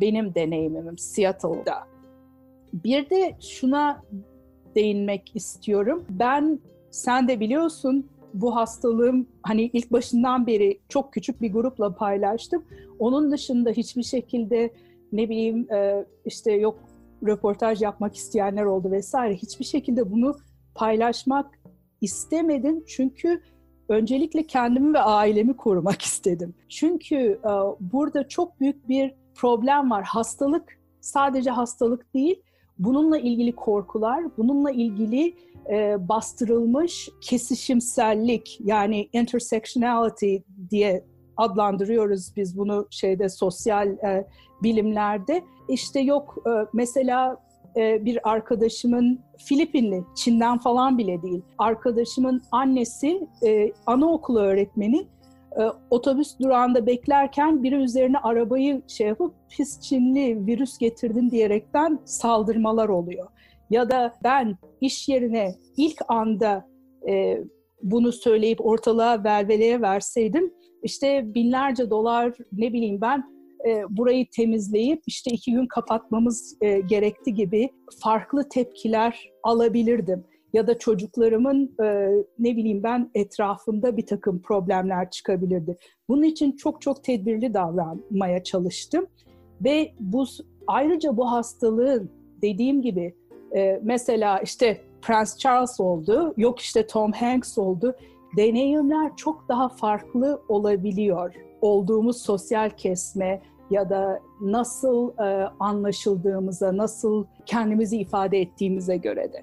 benim 0.00 0.34
deneyimim 0.34 0.98
Seattle'da. 0.98 1.74
Bir 2.72 3.10
de 3.10 3.36
şuna 3.40 4.02
değinmek 4.74 5.36
istiyorum. 5.36 6.04
Ben 6.10 6.60
sen 6.90 7.28
de 7.28 7.40
biliyorsun 7.40 8.06
bu 8.40 8.56
hastalığım 8.56 9.26
hani 9.42 9.62
ilk 9.62 9.92
başından 9.92 10.46
beri 10.46 10.80
çok 10.88 11.12
küçük 11.12 11.42
bir 11.42 11.52
grupla 11.52 11.94
paylaştım. 11.94 12.64
Onun 12.98 13.32
dışında 13.32 13.70
hiçbir 13.70 14.02
şekilde 14.02 14.70
ne 15.12 15.28
bileyim 15.28 15.72
e, 15.72 16.06
işte 16.24 16.52
yok 16.52 16.78
röportaj 17.26 17.82
yapmak 17.82 18.16
isteyenler 18.16 18.64
oldu 18.64 18.90
vesaire. 18.90 19.34
Hiçbir 19.36 19.64
şekilde 19.64 20.10
bunu 20.12 20.36
paylaşmak 20.74 21.58
istemedim 22.00 22.84
çünkü 22.86 23.40
öncelikle 23.88 24.46
kendimi 24.46 24.94
ve 24.94 25.00
ailemi 25.00 25.56
korumak 25.56 26.02
istedim. 26.10 26.54
Çünkü 26.68 27.16
e, 27.16 27.52
burada 27.80 28.28
çok 28.28 28.60
büyük 28.60 28.88
bir 28.88 29.14
problem 29.34 29.90
var. 29.90 30.04
Hastalık 30.04 30.78
sadece 31.00 31.50
hastalık 31.50 32.14
değil, 32.14 32.42
bununla 32.78 33.18
ilgili 33.18 33.52
korkular, 33.52 34.24
bununla 34.36 34.70
ilgili 34.70 35.34
e, 35.70 36.08
bastırılmış 36.08 37.08
kesişimsellik 37.20 38.58
yani 38.64 39.08
intersectionality 39.12 40.36
diye 40.70 41.04
adlandırıyoruz 41.36 42.32
biz 42.36 42.58
bunu 42.58 42.86
şeyde 42.90 43.28
sosyal 43.28 43.88
e, 43.88 44.26
bilimlerde. 44.62 45.44
İşte 45.68 46.00
yok 46.00 46.36
e, 46.46 46.50
mesela 46.72 47.46
e, 47.76 48.04
bir 48.04 48.30
arkadaşımın 48.30 49.20
Filipinli, 49.38 50.04
Çin'den 50.14 50.58
falan 50.58 50.98
bile 50.98 51.22
değil. 51.22 51.42
Arkadaşımın 51.58 52.42
annesi 52.52 53.28
e, 53.46 53.72
anaokulu 53.86 54.40
öğretmeni 54.40 55.06
e, 55.58 55.62
otobüs 55.90 56.38
durağında 56.38 56.86
beklerken 56.86 57.62
biri 57.62 57.74
üzerine 57.74 58.18
arabayı 58.18 58.82
şey 58.86 59.06
yapıp 59.06 59.34
pis 59.48 59.80
Çinli 59.80 60.46
virüs 60.46 60.78
getirdin 60.78 61.30
diyerekten 61.30 61.98
saldırmalar 62.04 62.88
oluyor. 62.88 63.26
Ya 63.70 63.90
da 63.90 64.12
ben 64.24 64.56
iş 64.80 65.08
yerine 65.08 65.54
ilk 65.76 65.98
anda 66.08 66.66
e, 67.08 67.38
bunu 67.82 68.12
söyleyip 68.12 68.66
ortalığa 68.66 69.24
velveleye 69.24 69.80
verseydim 69.80 70.52
işte 70.82 71.34
binlerce 71.34 71.90
dolar 71.90 72.34
ne 72.52 72.72
bileyim 72.72 73.00
ben 73.00 73.24
e, 73.68 73.82
burayı 73.90 74.26
temizleyip 74.36 75.02
işte 75.06 75.30
iki 75.30 75.52
gün 75.52 75.66
kapatmamız 75.66 76.56
e, 76.60 76.80
gerekti 76.80 77.34
gibi 77.34 77.70
farklı 78.02 78.48
tepkiler 78.48 79.30
alabilirdim. 79.42 80.24
Ya 80.52 80.66
da 80.66 80.78
çocuklarımın 80.78 81.74
e, 81.84 82.08
ne 82.38 82.56
bileyim 82.56 82.82
ben 82.82 83.10
etrafında 83.14 83.96
bir 83.96 84.06
takım 84.06 84.42
problemler 84.42 85.10
çıkabilirdi. 85.10 85.76
Bunun 86.08 86.22
için 86.22 86.52
çok 86.52 86.82
çok 86.82 87.04
tedbirli 87.04 87.54
davranmaya 87.54 88.42
çalıştım. 88.42 89.06
Ve 89.64 89.92
bu 90.00 90.24
ayrıca 90.66 91.16
bu 91.16 91.30
hastalığın 91.30 92.10
dediğim 92.42 92.82
gibi 92.82 93.14
e, 93.54 93.80
mesela 93.82 94.38
işte 94.38 94.80
Prince 95.02 95.30
Charles 95.38 95.80
oldu, 95.80 96.34
yok 96.36 96.60
işte 96.60 96.86
Tom 96.86 97.12
Hanks 97.12 97.58
oldu. 97.58 97.96
Deneyimler 98.36 99.16
çok 99.16 99.48
daha 99.48 99.68
farklı 99.68 100.42
olabiliyor. 100.48 101.34
Olduğumuz 101.60 102.22
sosyal 102.22 102.70
kesme 102.70 103.42
ya 103.70 103.90
da 103.90 104.20
nasıl 104.40 105.18
e, 105.18 105.50
anlaşıldığımıza, 105.60 106.76
nasıl 106.76 107.24
kendimizi 107.46 107.96
ifade 107.96 108.40
ettiğimize 108.40 108.96
göre 108.96 109.32
de. 109.32 109.42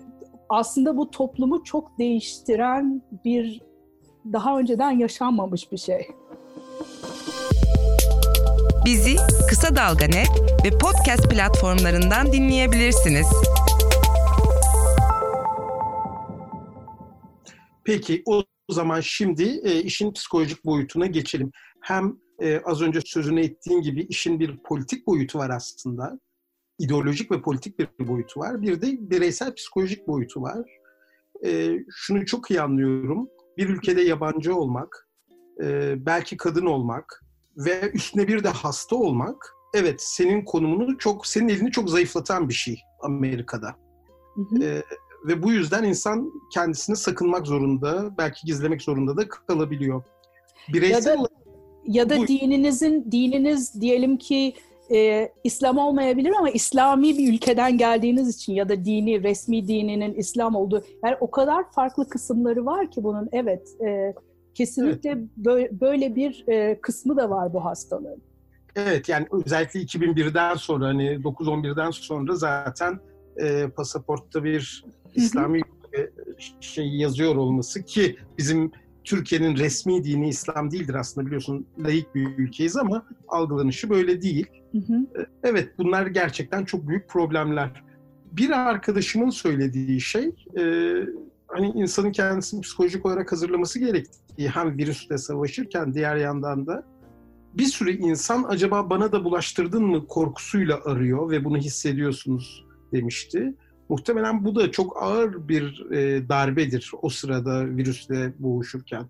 Aslında 0.50 0.98
bu 0.98 1.12
toplumu 1.12 1.63
çok 1.63 2.00
değiştiren 2.00 3.01
bir 3.25 3.62
daha 4.33 4.60
önceden 4.60 4.91
yaşanmamış 4.91 5.72
bir 5.72 5.77
şey. 5.77 6.08
Bizi 8.86 9.15
Kısa 9.49 9.75
Dalga 9.75 10.06
ve 10.63 10.77
podcast 10.77 11.30
platformlarından 11.30 12.32
dinleyebilirsiniz. 12.32 13.27
Peki 17.86 18.24
o 18.26 18.43
zaman 18.69 19.00
şimdi 19.00 19.62
e, 19.63 19.82
işin 19.82 20.13
psikolojik 20.13 20.65
boyutuna 20.65 21.06
geçelim. 21.06 21.52
Hem 21.82 22.17
e, 22.41 22.62
az 22.65 22.82
önce 22.82 23.02
sözünü 23.06 23.41
ettiğin 23.41 23.82
gibi 23.82 24.02
işin 24.02 24.39
bir 24.39 24.58
politik 24.58 25.08
boyutu 25.08 25.39
var 25.39 25.50
aslında. 25.50 26.19
İdeolojik 26.80 27.32
ve 27.32 27.41
politik 27.41 27.80
bir 27.80 28.08
boyutu 28.08 28.39
var. 28.39 28.62
Bir 28.62 28.82
de 28.82 28.88
bireysel 29.00 29.56
psikolojik 29.56 30.08
boyutu 30.08 30.41
var. 30.41 30.69
E, 31.46 31.78
şunu 31.89 32.26
çok 32.26 32.52
iyi 32.52 32.62
anlıyorum. 32.62 33.30
Bir 33.58 33.69
ülkede 33.69 34.02
yabancı 34.02 34.56
olmak, 34.56 35.10
e, 35.63 35.96
belki 36.06 36.38
kadın 36.38 36.65
olmak 36.65 37.24
ve 37.58 37.91
üstüne 37.91 38.28
bir 38.28 38.43
de 38.43 38.50
hasta 38.50 38.96
olmak, 38.96 39.56
evet 39.74 40.02
senin 40.02 40.46
konumunu 40.46 40.98
çok, 40.98 41.28
senin 41.28 41.50
elini 41.50 41.72
çok 41.72 41.89
zayıflatan 41.89 42.50
bir 42.50 42.54
şey 42.54 42.80
Amerika'da. 43.02 43.76
Hı 44.36 44.41
hı. 44.41 44.63
E, 44.63 44.84
ve 45.27 45.43
bu 45.43 45.51
yüzden 45.51 45.83
insan 45.83 46.31
kendisini 46.53 46.95
sakınmak 46.95 47.47
zorunda, 47.47 48.17
belki 48.17 48.47
gizlemek 48.47 48.81
zorunda 48.81 49.17
da 49.17 49.27
kalabiliyor. 49.27 50.03
Bireysel 50.73 51.17
ya 51.17 51.23
da, 51.23 51.27
ya 51.86 52.09
da 52.09 52.17
bu... 52.17 52.27
dininizin 52.27 53.12
dininiz 53.12 53.81
diyelim 53.81 54.17
ki 54.17 54.53
e, 54.91 55.29
İslam 55.43 55.77
olmayabilir 55.77 56.33
ama 56.39 56.49
İslami 56.49 57.17
bir 57.17 57.33
ülkeden 57.33 57.77
geldiğiniz 57.77 58.36
için 58.36 58.53
ya 58.53 58.69
da 58.69 58.86
dini, 58.86 59.23
resmi 59.23 59.67
dininin 59.67 60.13
İslam 60.13 60.55
olduğu 60.55 60.83
yani 61.05 61.17
o 61.19 61.31
kadar 61.31 61.71
farklı 61.71 62.09
kısımları 62.09 62.65
var 62.65 62.91
ki 62.91 63.03
bunun 63.03 63.29
evet 63.31 63.81
e, 63.88 64.13
kesinlikle 64.53 65.09
evet. 65.09 65.23
Böyle, 65.38 65.81
böyle 65.81 66.15
bir 66.15 66.47
e, 66.47 66.81
kısmı 66.81 67.17
da 67.17 67.29
var 67.29 67.53
bu 67.53 67.65
hastalığın. 67.65 68.21
Evet 68.75 69.09
yani 69.09 69.27
özellikle 69.45 69.79
2001'den 69.79 70.55
sonra 70.55 70.88
hani 70.88 71.05
9-11'den 71.05 71.91
sonra 71.91 72.36
zaten 72.36 72.99
e, 73.38 73.67
pasaportta 73.67 74.43
bir 74.43 74.86
İslami 75.15 75.62
e, 75.97 76.10
şey 76.60 76.88
yazıyor 76.88 77.36
olması 77.36 77.84
ki 77.84 78.17
bizim 78.38 78.71
Türkiye'nin 79.04 79.58
resmi 79.58 80.04
dini 80.04 80.30
İslam 80.30 80.71
değildir 80.71 80.93
aslında 80.93 81.26
biliyorsun 81.28 81.67
laik 81.80 82.15
bir 82.15 82.38
ülkeyiz 82.38 82.78
ama 82.78 83.06
algılanışı 83.28 83.89
böyle 83.89 84.21
değil. 84.21 84.45
Hı 84.71 84.78
hı. 84.78 85.21
E, 85.21 85.26
evet 85.43 85.69
bunlar 85.78 86.08
gerçekten 86.08 86.65
çok 86.65 86.88
büyük 86.88 87.10
problemler. 87.10 87.84
Bir 88.32 88.49
arkadaşımın 88.49 89.30
söylediği 89.30 90.02
şey 90.02 90.32
e, 90.58 90.93
hani 91.47 91.67
insanın 91.67 92.12
kendisini 92.12 92.62
psikolojik 92.62 93.06
olarak 93.06 93.32
hazırlaması 93.32 93.80
gerektiği 93.80 94.49
hem 94.49 94.78
virüsle 94.78 95.17
savaşırken 95.17 95.93
diğer 95.93 96.15
yandan 96.15 96.67
da 96.67 96.93
bir 97.54 97.65
sürü 97.65 97.91
insan 97.91 98.43
acaba 98.43 98.89
bana 98.89 99.12
da 99.12 99.23
bulaştırdın 99.23 99.84
mı 99.84 100.08
korkusuyla 100.08 100.80
arıyor 100.86 101.32
ve 101.32 101.45
bunu 101.45 101.58
hissediyorsunuz 101.58 102.65
demişti. 102.91 103.54
Muhtemelen 103.93 104.45
bu 104.45 104.56
da 104.56 104.71
çok 104.71 105.03
ağır 105.03 105.47
bir 105.47 105.91
e, 105.91 106.29
darbedir 106.29 106.91
o 107.01 107.10
sırada 107.10 107.65
virüsle 107.65 108.34
boğuşurken. 108.39 109.06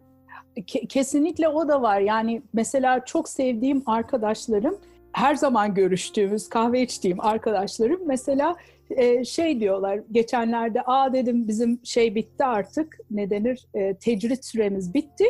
Kesinlikle 0.90 1.48
o 1.48 1.68
da 1.68 1.82
var. 1.82 2.00
Yani 2.00 2.42
mesela 2.54 3.06
çok 3.06 3.30
sevdiğim 3.30 3.84
arkadaşlarım, 3.86 4.78
her 5.12 5.36
zaman 5.36 5.74
görüştüğümüz, 5.74 6.50
kahve 6.50 6.82
içtiğim 6.82 7.22
arkadaşlarım 7.22 8.02
mesela 8.06 8.56
e, 8.90 9.26
şey 9.26 9.60
diyorlar. 9.60 10.00
Geçenlerde 10.12 10.82
aa 10.86 11.14
dedim 11.14 11.48
bizim 11.48 11.80
şey 11.84 12.16
bitti 12.16 12.46
artık. 12.46 12.98
Ne 13.12 13.30
denir? 13.30 13.68
E, 13.74 13.94
tecrit 13.94 14.46
süremiz 14.46 14.94
bitti. 14.94 15.26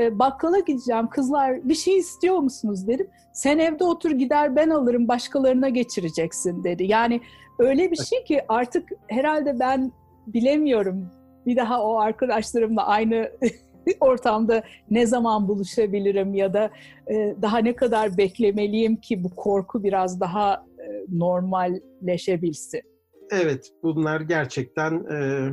E, 0.00 0.18
bakkala 0.18 0.58
gideceğim. 0.58 1.06
Kızlar 1.06 1.68
bir 1.68 1.74
şey 1.74 1.98
istiyor 1.98 2.38
musunuz 2.38 2.86
dedim. 2.86 3.06
Sen 3.32 3.58
evde 3.58 3.84
otur 3.84 4.10
gider 4.10 4.56
ben 4.56 4.70
alırım 4.70 5.08
başkalarına 5.08 5.68
geçireceksin 5.68 6.64
dedi. 6.64 6.84
Yani 6.84 7.20
öyle 7.58 7.90
bir 7.90 7.96
şey 7.96 8.24
ki 8.24 8.40
artık 8.48 8.88
herhalde 9.08 9.58
ben 9.60 9.92
bilemiyorum 10.26 11.10
bir 11.46 11.56
daha 11.56 11.82
o 11.82 11.98
arkadaşlarımla 11.98 12.86
aynı 12.86 13.32
ortamda 14.00 14.62
ne 14.90 15.06
zaman 15.06 15.48
buluşabilirim 15.48 16.34
ya 16.34 16.54
da 16.54 16.70
e, 17.10 17.36
daha 17.42 17.58
ne 17.58 17.76
kadar 17.76 18.18
beklemeliyim 18.18 18.96
ki 18.96 19.24
bu 19.24 19.34
korku 19.36 19.84
biraz 19.84 20.20
daha 20.20 20.66
e, 20.78 21.04
normalleşebilsin. 21.18 22.82
Evet, 23.30 23.72
bunlar 23.82 24.20
gerçekten 24.20 24.92
e, 24.94 25.48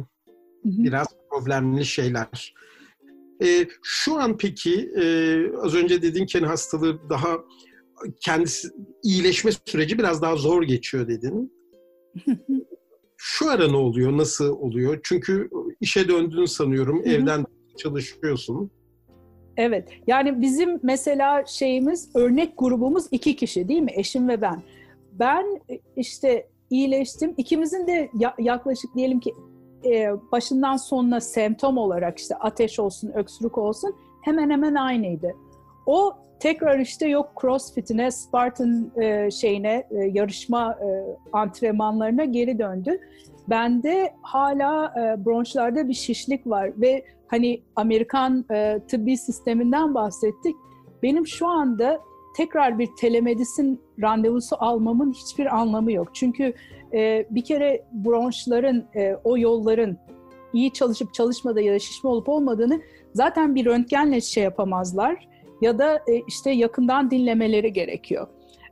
biraz 0.65 1.07
problemli 1.29 1.85
şeyler. 1.85 2.53
E, 3.43 3.67
şu 3.83 4.19
an 4.19 4.37
peki, 4.37 4.91
e, 5.01 5.03
az 5.57 5.75
önce 5.75 6.01
dediğin 6.01 6.25
Ken 6.25 6.43
hastalığı 6.43 7.09
daha 7.09 7.37
kendisi 8.21 8.67
iyileşme 9.03 9.51
süreci 9.65 9.97
biraz 9.97 10.21
daha 10.21 10.35
zor 10.35 10.63
geçiyor 10.63 11.07
dedin. 11.07 11.53
Şu 13.17 13.49
ara 13.49 13.67
ne 13.67 13.77
oluyor? 13.77 14.17
Nasıl 14.17 14.49
oluyor? 14.49 14.99
Çünkü 15.03 15.49
işe 15.81 16.07
döndün 16.07 16.45
sanıyorum. 16.45 17.01
Evden 17.05 17.45
çalışıyorsun. 17.77 18.71
Evet. 19.57 19.89
Yani 20.07 20.41
bizim 20.41 20.79
mesela 20.83 21.45
şeyimiz 21.45 22.09
örnek 22.15 22.53
grubumuz 22.57 23.05
iki 23.11 23.35
kişi 23.35 23.67
değil 23.67 23.81
mi? 23.81 23.91
Eşim 23.95 24.29
ve 24.29 24.41
ben. 24.41 24.63
Ben 25.11 25.61
işte 25.95 26.47
iyileştim. 26.69 27.33
İkimizin 27.37 27.87
de 27.87 28.09
yaklaşık 28.39 28.95
diyelim 28.95 29.19
ki 29.19 29.33
e, 29.85 30.09
başından 30.31 30.77
sonuna 30.77 31.19
semptom 31.19 31.77
olarak 31.77 32.19
işte 32.19 32.35
ateş 32.35 32.79
olsun, 32.79 33.11
öksürük 33.15 33.57
olsun 33.57 33.95
hemen 34.21 34.49
hemen 34.49 34.75
aynıydı. 34.75 35.35
O 35.85 36.13
tekrar 36.39 36.79
işte 36.79 37.07
yok 37.07 37.31
crossfit'ine, 37.41 38.11
Spartan 38.11 38.91
e, 39.01 39.31
şeyine, 39.31 39.87
e, 39.91 39.95
yarışma 40.13 40.71
e, 40.71 40.87
antrenmanlarına 41.33 42.25
geri 42.25 42.59
döndü. 42.59 42.99
Bende 43.49 44.13
hala 44.21 44.85
e, 44.85 45.25
bronşlarda 45.25 45.87
bir 45.87 45.93
şişlik 45.93 46.47
var 46.47 46.71
ve 46.77 47.05
hani 47.27 47.61
Amerikan 47.75 48.45
e, 48.51 48.79
tıbbi 48.87 49.17
sisteminden 49.17 49.95
bahsettik. 49.95 50.55
Benim 51.03 51.27
şu 51.27 51.47
anda 51.47 51.99
tekrar 52.37 52.79
bir 52.79 52.89
telemedisin 52.99 53.81
randevusu 54.01 54.55
almamın 54.59 55.13
hiçbir 55.13 55.57
anlamı 55.57 55.91
yok. 55.91 56.15
Çünkü 56.15 56.53
e, 56.93 57.25
bir 57.29 57.43
kere 57.43 57.83
bronşların, 57.91 58.85
e, 58.95 59.15
o 59.23 59.37
yolların 59.37 59.97
iyi 60.53 60.73
çalışıp 60.73 61.13
çalışmada 61.13 61.61
ya 61.61 61.73
da 61.73 61.79
şişme 61.79 62.09
olup 62.09 62.29
olmadığını 62.29 62.81
zaten 63.13 63.55
bir 63.55 63.65
röntgenle 63.65 64.21
şey 64.21 64.43
yapamazlar 64.43 65.27
ya 65.61 65.79
da 65.79 65.95
e, 65.95 66.21
işte 66.27 66.51
yakından 66.51 67.11
dinlemeleri 67.11 67.73
gerekiyor. 67.73 68.27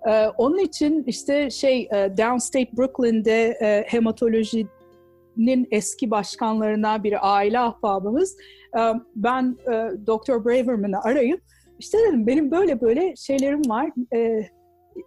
E, 0.07 0.27
onun 0.27 0.57
için 0.57 1.03
işte 1.07 1.49
şey 1.49 1.81
e, 1.81 2.17
Downstate 2.17 2.77
Brooklyn'de 2.77 3.57
e, 3.61 3.83
hematolojinin 3.87 5.67
eski 5.71 6.11
başkanlarından 6.11 7.03
biri 7.03 7.19
aile 7.19 7.59
ahbabımız 7.59 8.37
e, 8.77 8.81
ben 9.15 9.57
e, 9.67 9.71
Dr. 10.07 10.45
Braverman'ı 10.45 11.01
arayıp 11.01 11.41
işte 11.79 11.97
dedim 12.07 12.27
benim 12.27 12.51
böyle 12.51 12.81
böyle 12.81 13.15
şeylerim 13.15 13.69
var 13.69 13.91
e, 14.15 14.49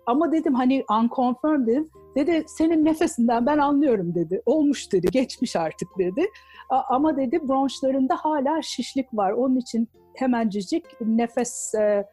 ama 0.06 0.32
dedim 0.32 0.54
hani 0.54 0.84
unconfirmed 0.90 1.66
dedim 1.66 1.90
Dedi 2.16 2.44
senin 2.46 2.84
nefesinden 2.84 3.46
ben 3.46 3.58
anlıyorum 3.58 4.14
dedi. 4.14 4.42
Olmuş 4.46 4.92
dedi, 4.92 5.06
geçmiş 5.10 5.56
artık 5.56 5.88
dedi. 5.98 6.26
Ama 6.68 7.16
dedi 7.16 7.48
bronşlarında 7.48 8.16
hala 8.16 8.62
şişlik 8.62 9.14
var. 9.14 9.32
Onun 9.32 9.56
için 9.56 9.88
hemencik 10.14 10.84
nefes 11.00 11.74
e, 11.74 12.04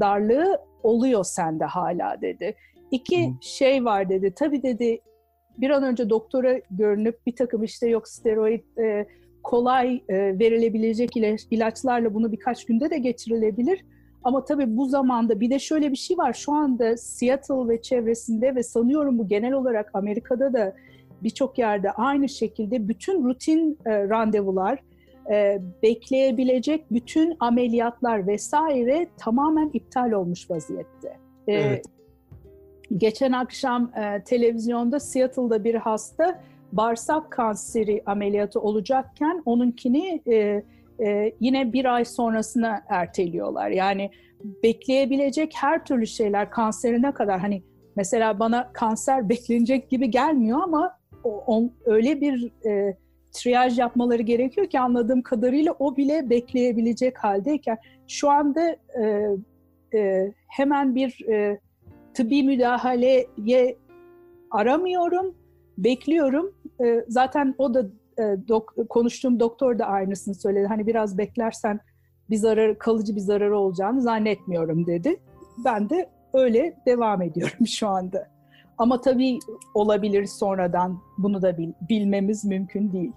darlığı 0.00 0.58
oluyor 0.82 1.24
sende 1.24 1.64
hala 1.64 2.20
dedi. 2.20 2.54
İki 2.90 3.26
Hı. 3.26 3.32
şey 3.42 3.84
var 3.84 4.08
dedi. 4.08 4.34
Tabii 4.36 4.62
dedi 4.62 5.00
bir 5.58 5.70
an 5.70 5.82
önce 5.82 6.10
doktora 6.10 6.60
görünüp 6.70 7.26
bir 7.26 7.36
takım 7.36 7.64
işte 7.64 7.88
yok 7.88 8.08
steroid 8.08 8.78
e, 8.78 9.06
kolay 9.42 10.02
e, 10.08 10.38
verilebilecek 10.38 11.10
ilaçlarla 11.50 12.14
bunu 12.14 12.32
birkaç 12.32 12.64
günde 12.64 12.90
de 12.90 12.98
geçirilebilir. 12.98 13.84
Ama 14.26 14.44
tabii 14.44 14.76
bu 14.76 14.86
zamanda 14.86 15.40
bir 15.40 15.50
de 15.50 15.58
şöyle 15.58 15.90
bir 15.92 15.96
şey 15.96 16.18
var. 16.18 16.32
Şu 16.32 16.52
anda 16.52 16.96
Seattle 16.96 17.68
ve 17.68 17.82
çevresinde 17.82 18.54
ve 18.54 18.62
sanıyorum 18.62 19.18
bu 19.18 19.28
genel 19.28 19.52
olarak 19.52 19.90
Amerika'da 19.94 20.52
da 20.52 20.76
birçok 21.22 21.58
yerde 21.58 21.90
aynı 21.90 22.28
şekilde 22.28 22.88
bütün 22.88 23.24
rutin 23.24 23.78
e, 23.86 24.08
randevular, 24.08 24.78
e, 25.30 25.60
bekleyebilecek 25.82 26.92
bütün 26.92 27.36
ameliyatlar 27.40 28.26
vesaire 28.26 29.06
tamamen 29.16 29.70
iptal 29.72 30.12
olmuş 30.12 30.50
vaziyette. 30.50 31.16
E, 31.48 31.54
evet. 31.54 31.84
Geçen 32.96 33.32
akşam 33.32 33.92
e, 33.96 34.24
televizyonda 34.24 35.00
Seattle'da 35.00 35.64
bir 35.64 35.74
hasta 35.74 36.40
bağırsak 36.72 37.30
kanseri 37.30 38.02
ameliyatı 38.06 38.60
olacakken 38.60 39.42
onunkini 39.44 40.22
e, 40.28 40.62
e, 41.00 41.32
yine 41.40 41.72
bir 41.72 41.94
ay 41.94 42.04
sonrasına 42.04 42.84
erteliyorlar. 42.88 43.70
Yani 43.70 44.10
bekleyebilecek 44.62 45.52
her 45.56 45.84
türlü 45.84 46.06
şeyler 46.06 46.50
kanserine 46.50 47.12
kadar 47.12 47.40
hani 47.40 47.62
mesela 47.96 48.38
bana 48.38 48.72
kanser 48.72 49.28
beklenecek 49.28 49.90
gibi 49.90 50.10
gelmiyor 50.10 50.60
ama 50.62 50.98
o, 51.24 51.44
on, 51.46 51.72
öyle 51.84 52.20
bir 52.20 52.66
e, 52.70 52.96
triyaj 53.32 53.78
yapmaları 53.78 54.22
gerekiyor 54.22 54.66
ki 54.66 54.80
anladığım 54.80 55.22
kadarıyla 55.22 55.74
o 55.78 55.96
bile 55.96 56.30
bekleyebilecek 56.30 57.18
haldeyken 57.18 57.78
şu 58.08 58.30
anda 58.30 58.76
e, 59.00 59.28
e, 59.94 60.32
hemen 60.48 60.94
bir 60.94 61.28
e, 61.28 61.60
tıbbi 62.14 62.42
müdahaleye 62.42 63.76
aramıyorum, 64.50 65.34
bekliyorum. 65.78 66.54
E, 66.84 67.04
zaten 67.08 67.54
o 67.58 67.74
da 67.74 67.86
dok, 68.48 68.74
konuştuğum 68.88 69.40
doktor 69.40 69.78
da 69.78 69.86
aynısını 69.86 70.34
söyledi. 70.34 70.66
Hani 70.66 70.86
biraz 70.86 71.18
beklersen 71.18 71.80
bir 72.30 72.36
zarar, 72.36 72.78
kalıcı 72.78 73.16
bir 73.16 73.20
zararı 73.20 73.58
olacağını 73.58 74.02
zannetmiyorum 74.02 74.86
dedi. 74.86 75.20
Ben 75.64 75.90
de 75.90 76.10
öyle 76.34 76.76
devam 76.86 77.22
ediyorum 77.22 77.66
şu 77.66 77.88
anda. 77.88 78.30
Ama 78.78 79.00
tabii 79.00 79.38
olabilir 79.74 80.26
sonradan 80.26 81.00
bunu 81.18 81.42
da 81.42 81.58
bil, 81.58 81.72
bilmemiz 81.88 82.44
mümkün 82.44 82.92
değil. 82.92 83.12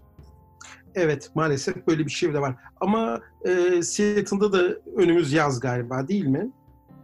Evet 0.95 1.31
maalesef 1.35 1.87
böyle 1.87 2.05
bir 2.05 2.11
şey 2.11 2.33
de 2.33 2.41
var. 2.41 2.55
Ama 2.81 3.21
e, 3.45 3.81
Seattle'da 3.81 4.53
da 4.53 4.75
önümüz 4.95 5.33
yaz 5.33 5.59
galiba 5.59 6.07
değil 6.07 6.25
mi? 6.25 6.51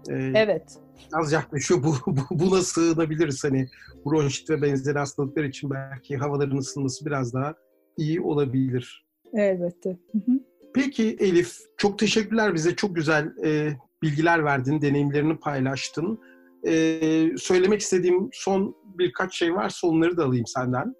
E, 0.09 0.13
evet. 0.35 0.77
Yaz 1.13 1.31
yaklaşıyor. 1.31 1.83
Bu, 1.83 1.95
bu, 2.07 2.21
buna 2.31 2.61
sığınabiliriz. 2.61 3.43
Hani 3.43 3.67
bronşit 4.05 4.49
ve 4.49 4.61
benzeri 4.61 4.99
hastalıklar 4.99 5.43
için 5.43 5.69
belki 5.69 6.17
havaların 6.17 6.57
ısınması 6.57 7.05
biraz 7.05 7.33
daha 7.33 7.53
iyi 7.97 8.21
olabilir. 8.21 9.05
Elbette. 9.33 9.89
Hı 9.89 10.17
hı. 10.17 10.39
Peki 10.73 11.17
Elif, 11.19 11.57
çok 11.77 11.99
teşekkürler 11.99 12.53
bize. 12.53 12.75
Çok 12.75 12.95
güzel 12.95 13.33
e, 13.43 13.69
bilgiler 14.03 14.45
verdin, 14.45 14.81
deneyimlerini 14.81 15.37
paylaştın. 15.37 16.19
E, 16.67 16.99
söylemek 17.37 17.81
istediğim 17.81 18.29
son 18.33 18.75
birkaç 18.99 19.35
şey 19.35 19.55
varsa 19.55 19.87
onları 19.87 20.17
da 20.17 20.25
alayım 20.25 20.45
senden. 20.45 20.95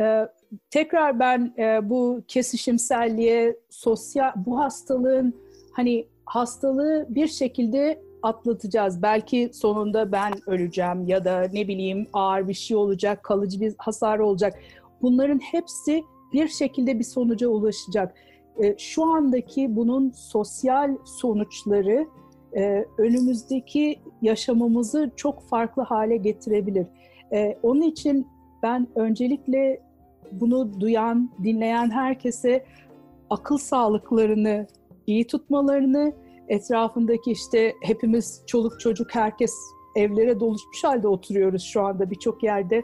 Ee, 0.00 0.28
tekrar 0.70 1.18
ben 1.18 1.54
e, 1.58 1.90
bu 1.90 2.22
kesişimselliğe, 2.28 3.56
sosyal, 3.70 4.32
bu 4.36 4.58
hastalığın 4.58 5.34
hani 5.72 6.08
hastalığı 6.24 7.06
bir 7.08 7.26
şekilde 7.26 8.02
atlatacağız. 8.22 9.02
Belki 9.02 9.50
sonunda 9.52 10.12
ben 10.12 10.32
öleceğim 10.46 11.06
ya 11.06 11.24
da 11.24 11.48
ne 11.52 11.68
bileyim 11.68 12.06
ağır 12.12 12.48
bir 12.48 12.54
şey 12.54 12.76
olacak, 12.76 13.22
kalıcı 13.22 13.60
bir 13.60 13.74
hasar 13.78 14.18
olacak. 14.18 14.54
Bunların 15.02 15.38
hepsi 15.38 16.04
bir 16.32 16.48
şekilde 16.48 16.98
bir 16.98 17.04
sonuca 17.04 17.48
ulaşacak. 17.48 18.14
E, 18.62 18.78
şu 18.78 19.04
andaki 19.04 19.76
bunun 19.76 20.10
sosyal 20.10 20.96
sonuçları 21.04 22.06
e, 22.56 22.84
önümüzdeki 22.98 24.00
yaşamımızı 24.22 25.10
çok 25.16 25.42
farklı 25.42 25.82
hale 25.82 26.16
getirebilir. 26.16 26.86
E, 27.32 27.58
onun 27.62 27.82
için 27.82 28.26
ben 28.62 28.88
öncelikle 28.94 29.80
bunu 30.32 30.80
duyan, 30.80 31.30
dinleyen 31.42 31.90
herkese 31.90 32.64
akıl 33.30 33.58
sağlıklarını 33.58 34.66
iyi 35.06 35.26
tutmalarını, 35.26 36.12
etrafındaki 36.48 37.32
işte 37.32 37.72
hepimiz 37.82 38.42
çoluk 38.46 38.80
çocuk 38.80 39.14
herkes 39.14 39.54
evlere 39.96 40.40
doluşmuş 40.40 40.84
halde 40.84 41.08
oturuyoruz 41.08 41.62
şu 41.62 41.82
anda 41.82 42.10
birçok 42.10 42.42
yerde. 42.42 42.82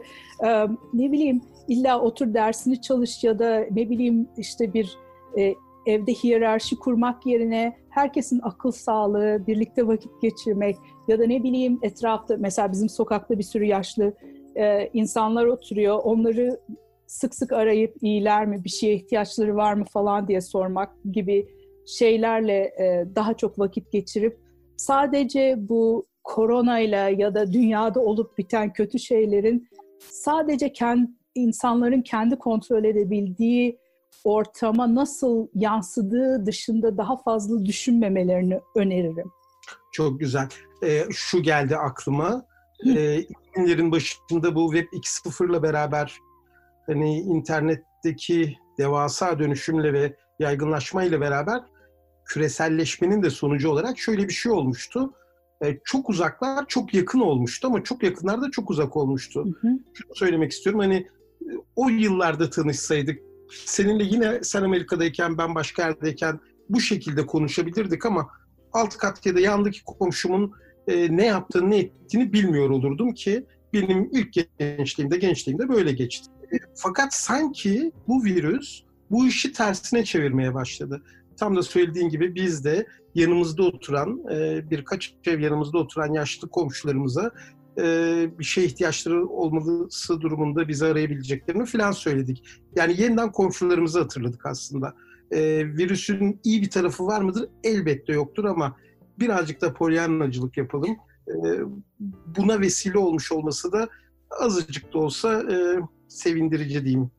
Ne 0.93 1.11
bileyim 1.11 1.41
illa 1.67 2.01
otur 2.01 2.33
dersini 2.33 2.81
çalış 2.81 3.23
ya 3.23 3.39
da 3.39 3.65
ne 3.71 3.89
bileyim 3.89 4.27
işte 4.37 4.73
bir 4.73 4.97
e, 5.37 5.53
evde 5.85 6.13
hiyerarşi 6.13 6.75
kurmak 6.75 7.25
yerine 7.25 7.77
herkesin 7.89 8.39
akıl 8.43 8.71
sağlığı, 8.71 9.47
birlikte 9.47 9.87
vakit 9.87 10.21
geçirmek 10.21 10.75
ya 11.07 11.19
da 11.19 11.25
ne 11.25 11.43
bileyim 11.43 11.79
etrafta 11.81 12.35
mesela 12.39 12.71
bizim 12.71 12.89
sokakta 12.89 13.37
bir 13.37 13.43
sürü 13.43 13.65
yaşlı 13.65 14.13
e, 14.55 14.89
insanlar 14.93 15.45
oturuyor. 15.45 15.99
Onları 16.03 16.59
sık 17.07 17.35
sık 17.35 17.53
arayıp 17.53 17.95
iyiler 18.01 18.45
mi, 18.45 18.63
bir 18.63 18.69
şeye 18.69 18.95
ihtiyaçları 18.95 19.55
var 19.55 19.73
mı 19.73 19.85
falan 19.93 20.27
diye 20.27 20.41
sormak 20.41 20.89
gibi 21.11 21.47
şeylerle 21.87 22.59
e, 22.59 23.05
daha 23.15 23.33
çok 23.33 23.59
vakit 23.59 23.91
geçirip 23.91 24.39
sadece 24.77 25.55
bu 25.57 26.05
koronayla 26.23 27.09
ya 27.09 27.35
da 27.35 27.53
dünyada 27.53 27.99
olup 27.99 28.37
biten 28.37 28.73
kötü 28.73 28.99
şeylerin 28.99 29.67
sadece 29.99 30.73
kendi 30.73 31.11
insanların 31.35 32.01
kendi 32.01 32.35
kontrol 32.35 32.83
edebildiği 32.83 33.79
ortama 34.23 34.95
nasıl 34.95 35.47
yansıdığı 35.53 36.45
dışında 36.45 36.97
daha 36.97 37.17
fazla 37.17 37.65
düşünmemelerini 37.65 38.59
öneririm. 38.75 39.31
Çok 39.91 40.19
güzel. 40.19 40.47
Ee, 40.83 41.03
şu 41.11 41.43
geldi 41.43 41.77
aklıma. 41.77 42.45
Ee, 42.85 42.89
2000'lerin 43.55 43.91
başında 43.91 44.55
bu 44.55 44.73
Web 44.73 44.87
2.0 44.99 45.51
ile 45.51 45.63
beraber 45.63 46.17
hani 46.85 47.19
internetteki 47.19 48.57
devasa 48.77 49.39
dönüşümle 49.39 49.93
ve 49.93 50.15
yaygınlaşmayla 50.39 51.21
beraber 51.21 51.61
küreselleşmenin 52.25 53.23
de 53.23 53.29
sonucu 53.29 53.69
olarak 53.69 53.99
şöyle 53.99 54.27
bir 54.27 54.33
şey 54.33 54.51
olmuştu. 54.51 55.13
e, 55.63 55.79
çok 55.83 56.09
uzaklar 56.09 56.65
çok 56.67 56.93
yakın 56.93 57.19
olmuştu 57.19 57.67
ama 57.67 57.83
çok 57.83 58.03
yakınlar 58.03 58.41
da 58.41 58.51
çok 58.51 58.69
uzak 58.69 58.97
olmuştu. 58.97 59.45
Hı 59.45 59.67
hı. 59.67 59.71
Şunu 59.93 60.15
söylemek 60.15 60.51
istiyorum 60.51 60.79
hani 60.79 61.07
o 61.75 61.89
yıllarda 61.89 62.49
tanışsaydık 62.49 63.19
seninle 63.65 64.03
yine 64.03 64.43
sen 64.43 64.63
Amerika'dayken 64.63 65.37
ben 65.37 65.55
başka 65.55 65.87
yerdeyken 65.87 66.39
bu 66.69 66.79
şekilde 66.79 67.25
konuşabilirdik 67.25 68.05
ama 68.05 68.29
alt 68.73 68.97
kat 68.97 69.25
ya 69.25 69.35
da 69.35 69.39
yandaki 69.39 69.83
komşumun 69.83 70.51
e, 70.87 71.17
ne 71.17 71.25
yaptığını 71.25 71.69
ne 71.69 71.77
ettiğini 71.77 72.33
bilmiyor 72.33 72.69
olurdum 72.69 73.13
ki 73.13 73.45
benim 73.73 74.09
ilk 74.11 74.59
gençliğimde 74.59 75.17
gençliğimde 75.17 75.69
böyle 75.69 75.91
geçti. 75.91 76.29
E, 76.53 76.57
fakat 76.75 77.13
sanki 77.13 77.91
bu 78.07 78.23
virüs 78.23 78.83
bu 79.11 79.27
işi 79.27 79.51
tersine 79.51 80.03
çevirmeye 80.03 80.53
başladı. 80.53 81.03
Tam 81.37 81.55
da 81.55 81.63
söylediğin 81.63 82.09
gibi 82.09 82.35
biz 82.35 82.65
de 82.65 82.87
yanımızda 83.15 83.63
oturan, 83.63 84.23
e, 84.31 84.69
birkaç 84.69 85.13
ev 85.25 85.39
yanımızda 85.39 85.77
oturan 85.77 86.13
yaşlı 86.13 86.49
komşularımıza 86.49 87.31
e, 87.77 88.39
bir 88.39 88.43
şey 88.43 88.65
ihtiyaçları 88.65 89.27
olması 89.27 90.21
durumunda 90.21 90.67
bizi 90.67 90.85
arayabileceklerini 90.85 91.65
falan 91.65 91.91
söyledik. 91.91 92.43
Yani 92.75 93.01
yeniden 93.01 93.31
komşularımızı 93.31 93.99
hatırladık 93.99 94.45
aslında. 94.45 94.93
E, 95.31 95.67
virüsün 95.67 96.39
iyi 96.43 96.61
bir 96.61 96.69
tarafı 96.69 97.05
var 97.05 97.21
mıdır? 97.21 97.49
Elbette 97.63 98.13
yoktur 98.13 98.45
ama 98.45 98.77
birazcık 99.19 99.61
da 99.61 99.73
polyanlacılık 99.73 100.57
yapalım. 100.57 100.97
Buna 102.37 102.59
vesile 102.59 102.97
olmuş 102.97 103.31
olması 103.31 103.71
da 103.71 103.89
azıcık 104.39 104.93
da 104.93 104.97
olsa 104.97 105.43
sevindirici 106.07 106.85
diyeyim 106.85 107.11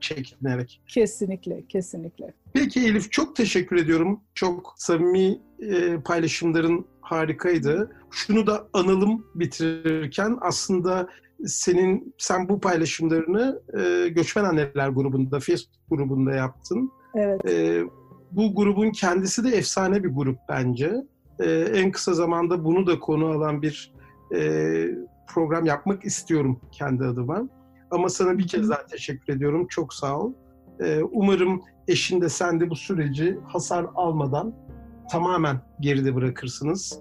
çekinerek. 0.00 0.82
Kesinlikle, 0.86 1.66
kesinlikle. 1.68 2.34
Peki 2.54 2.80
Elif 2.80 3.12
çok 3.12 3.36
teşekkür 3.36 3.76
ediyorum. 3.76 4.20
Çok 4.34 4.74
samimi 4.76 5.38
e, 5.60 6.00
paylaşımların 6.04 6.86
harikaydı. 7.00 7.96
Şunu 8.10 8.46
da 8.46 8.68
analım 8.72 9.26
bitirirken 9.34 10.38
aslında 10.40 11.08
senin 11.46 12.14
sen 12.18 12.48
bu 12.48 12.60
paylaşımlarını 12.60 13.62
e, 13.78 14.08
Göçmen 14.08 14.44
Anneler 14.44 14.88
grubunda, 14.88 15.40
Facebook 15.40 15.88
grubunda 15.90 16.32
yaptın. 16.32 16.90
Evet. 17.14 17.50
E, 17.50 17.82
bu 18.32 18.54
grubun 18.54 18.90
kendisi 18.90 19.44
de 19.44 19.48
efsane 19.56 20.04
bir 20.04 20.08
grup 20.08 20.38
bence. 20.48 20.94
E, 21.40 21.50
en 21.52 21.90
kısa 21.92 22.14
zamanda 22.14 22.64
bunu 22.64 22.86
da 22.86 22.98
konu 22.98 23.26
alan 23.26 23.62
bir 23.62 23.92
e, 24.34 24.40
program 25.28 25.66
yapmak 25.66 26.04
istiyorum 26.04 26.60
kendi 26.72 27.04
adıma. 27.04 27.48
Ama 27.90 28.08
sana 28.08 28.38
bir 28.38 28.48
kez 28.48 28.70
daha 28.70 28.86
teşekkür 28.86 29.32
ediyorum. 29.32 29.66
Çok 29.66 29.94
sağ 29.94 30.18
ol. 30.18 30.32
Ee, 30.80 31.02
umarım 31.02 31.62
eşin 31.88 32.20
de 32.20 32.28
sen 32.28 32.60
de 32.60 32.70
bu 32.70 32.76
süreci 32.76 33.38
hasar 33.46 33.86
almadan 33.94 34.54
tamamen 35.10 35.60
geride 35.80 36.14
bırakırsınız. 36.14 36.98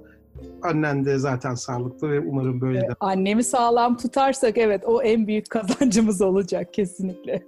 Annen 0.61 1.05
de 1.05 1.17
zaten 1.17 1.55
sağlıklı 1.55 2.11
ve 2.11 2.19
umarım 2.19 2.61
böyle 2.61 2.81
de. 2.81 2.87
Annemi 2.99 3.43
sağlam 3.43 3.97
tutarsak 3.97 4.57
evet 4.57 4.83
o 4.85 5.01
en 5.01 5.27
büyük 5.27 5.49
kazancımız 5.49 6.21
olacak 6.21 6.73
kesinlikle. 6.73 7.43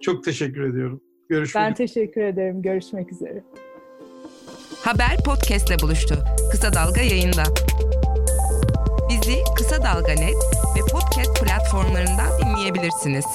Çok 0.00 0.24
teşekkür 0.24 0.62
ediyorum. 0.62 1.00
Görüşmek 1.28 1.64
Ben 1.64 1.74
teşekkür 1.74 2.20
ederim. 2.20 2.62
Görüşmek 2.62 3.12
üzere. 3.12 3.44
Haber 4.84 5.16
podcastle 5.24 5.76
buluştu. 5.82 6.14
Kısa 6.50 6.74
Dalga 6.74 7.00
yayında. 7.00 7.42
Bizi 9.08 9.36
Kısa 9.56 9.76
Dalga 9.76 10.12
Net 10.12 10.36
ve 10.76 10.80
podcast 10.92 11.44
platformlarından 11.44 12.30
dinleyebilirsiniz. 12.44 13.26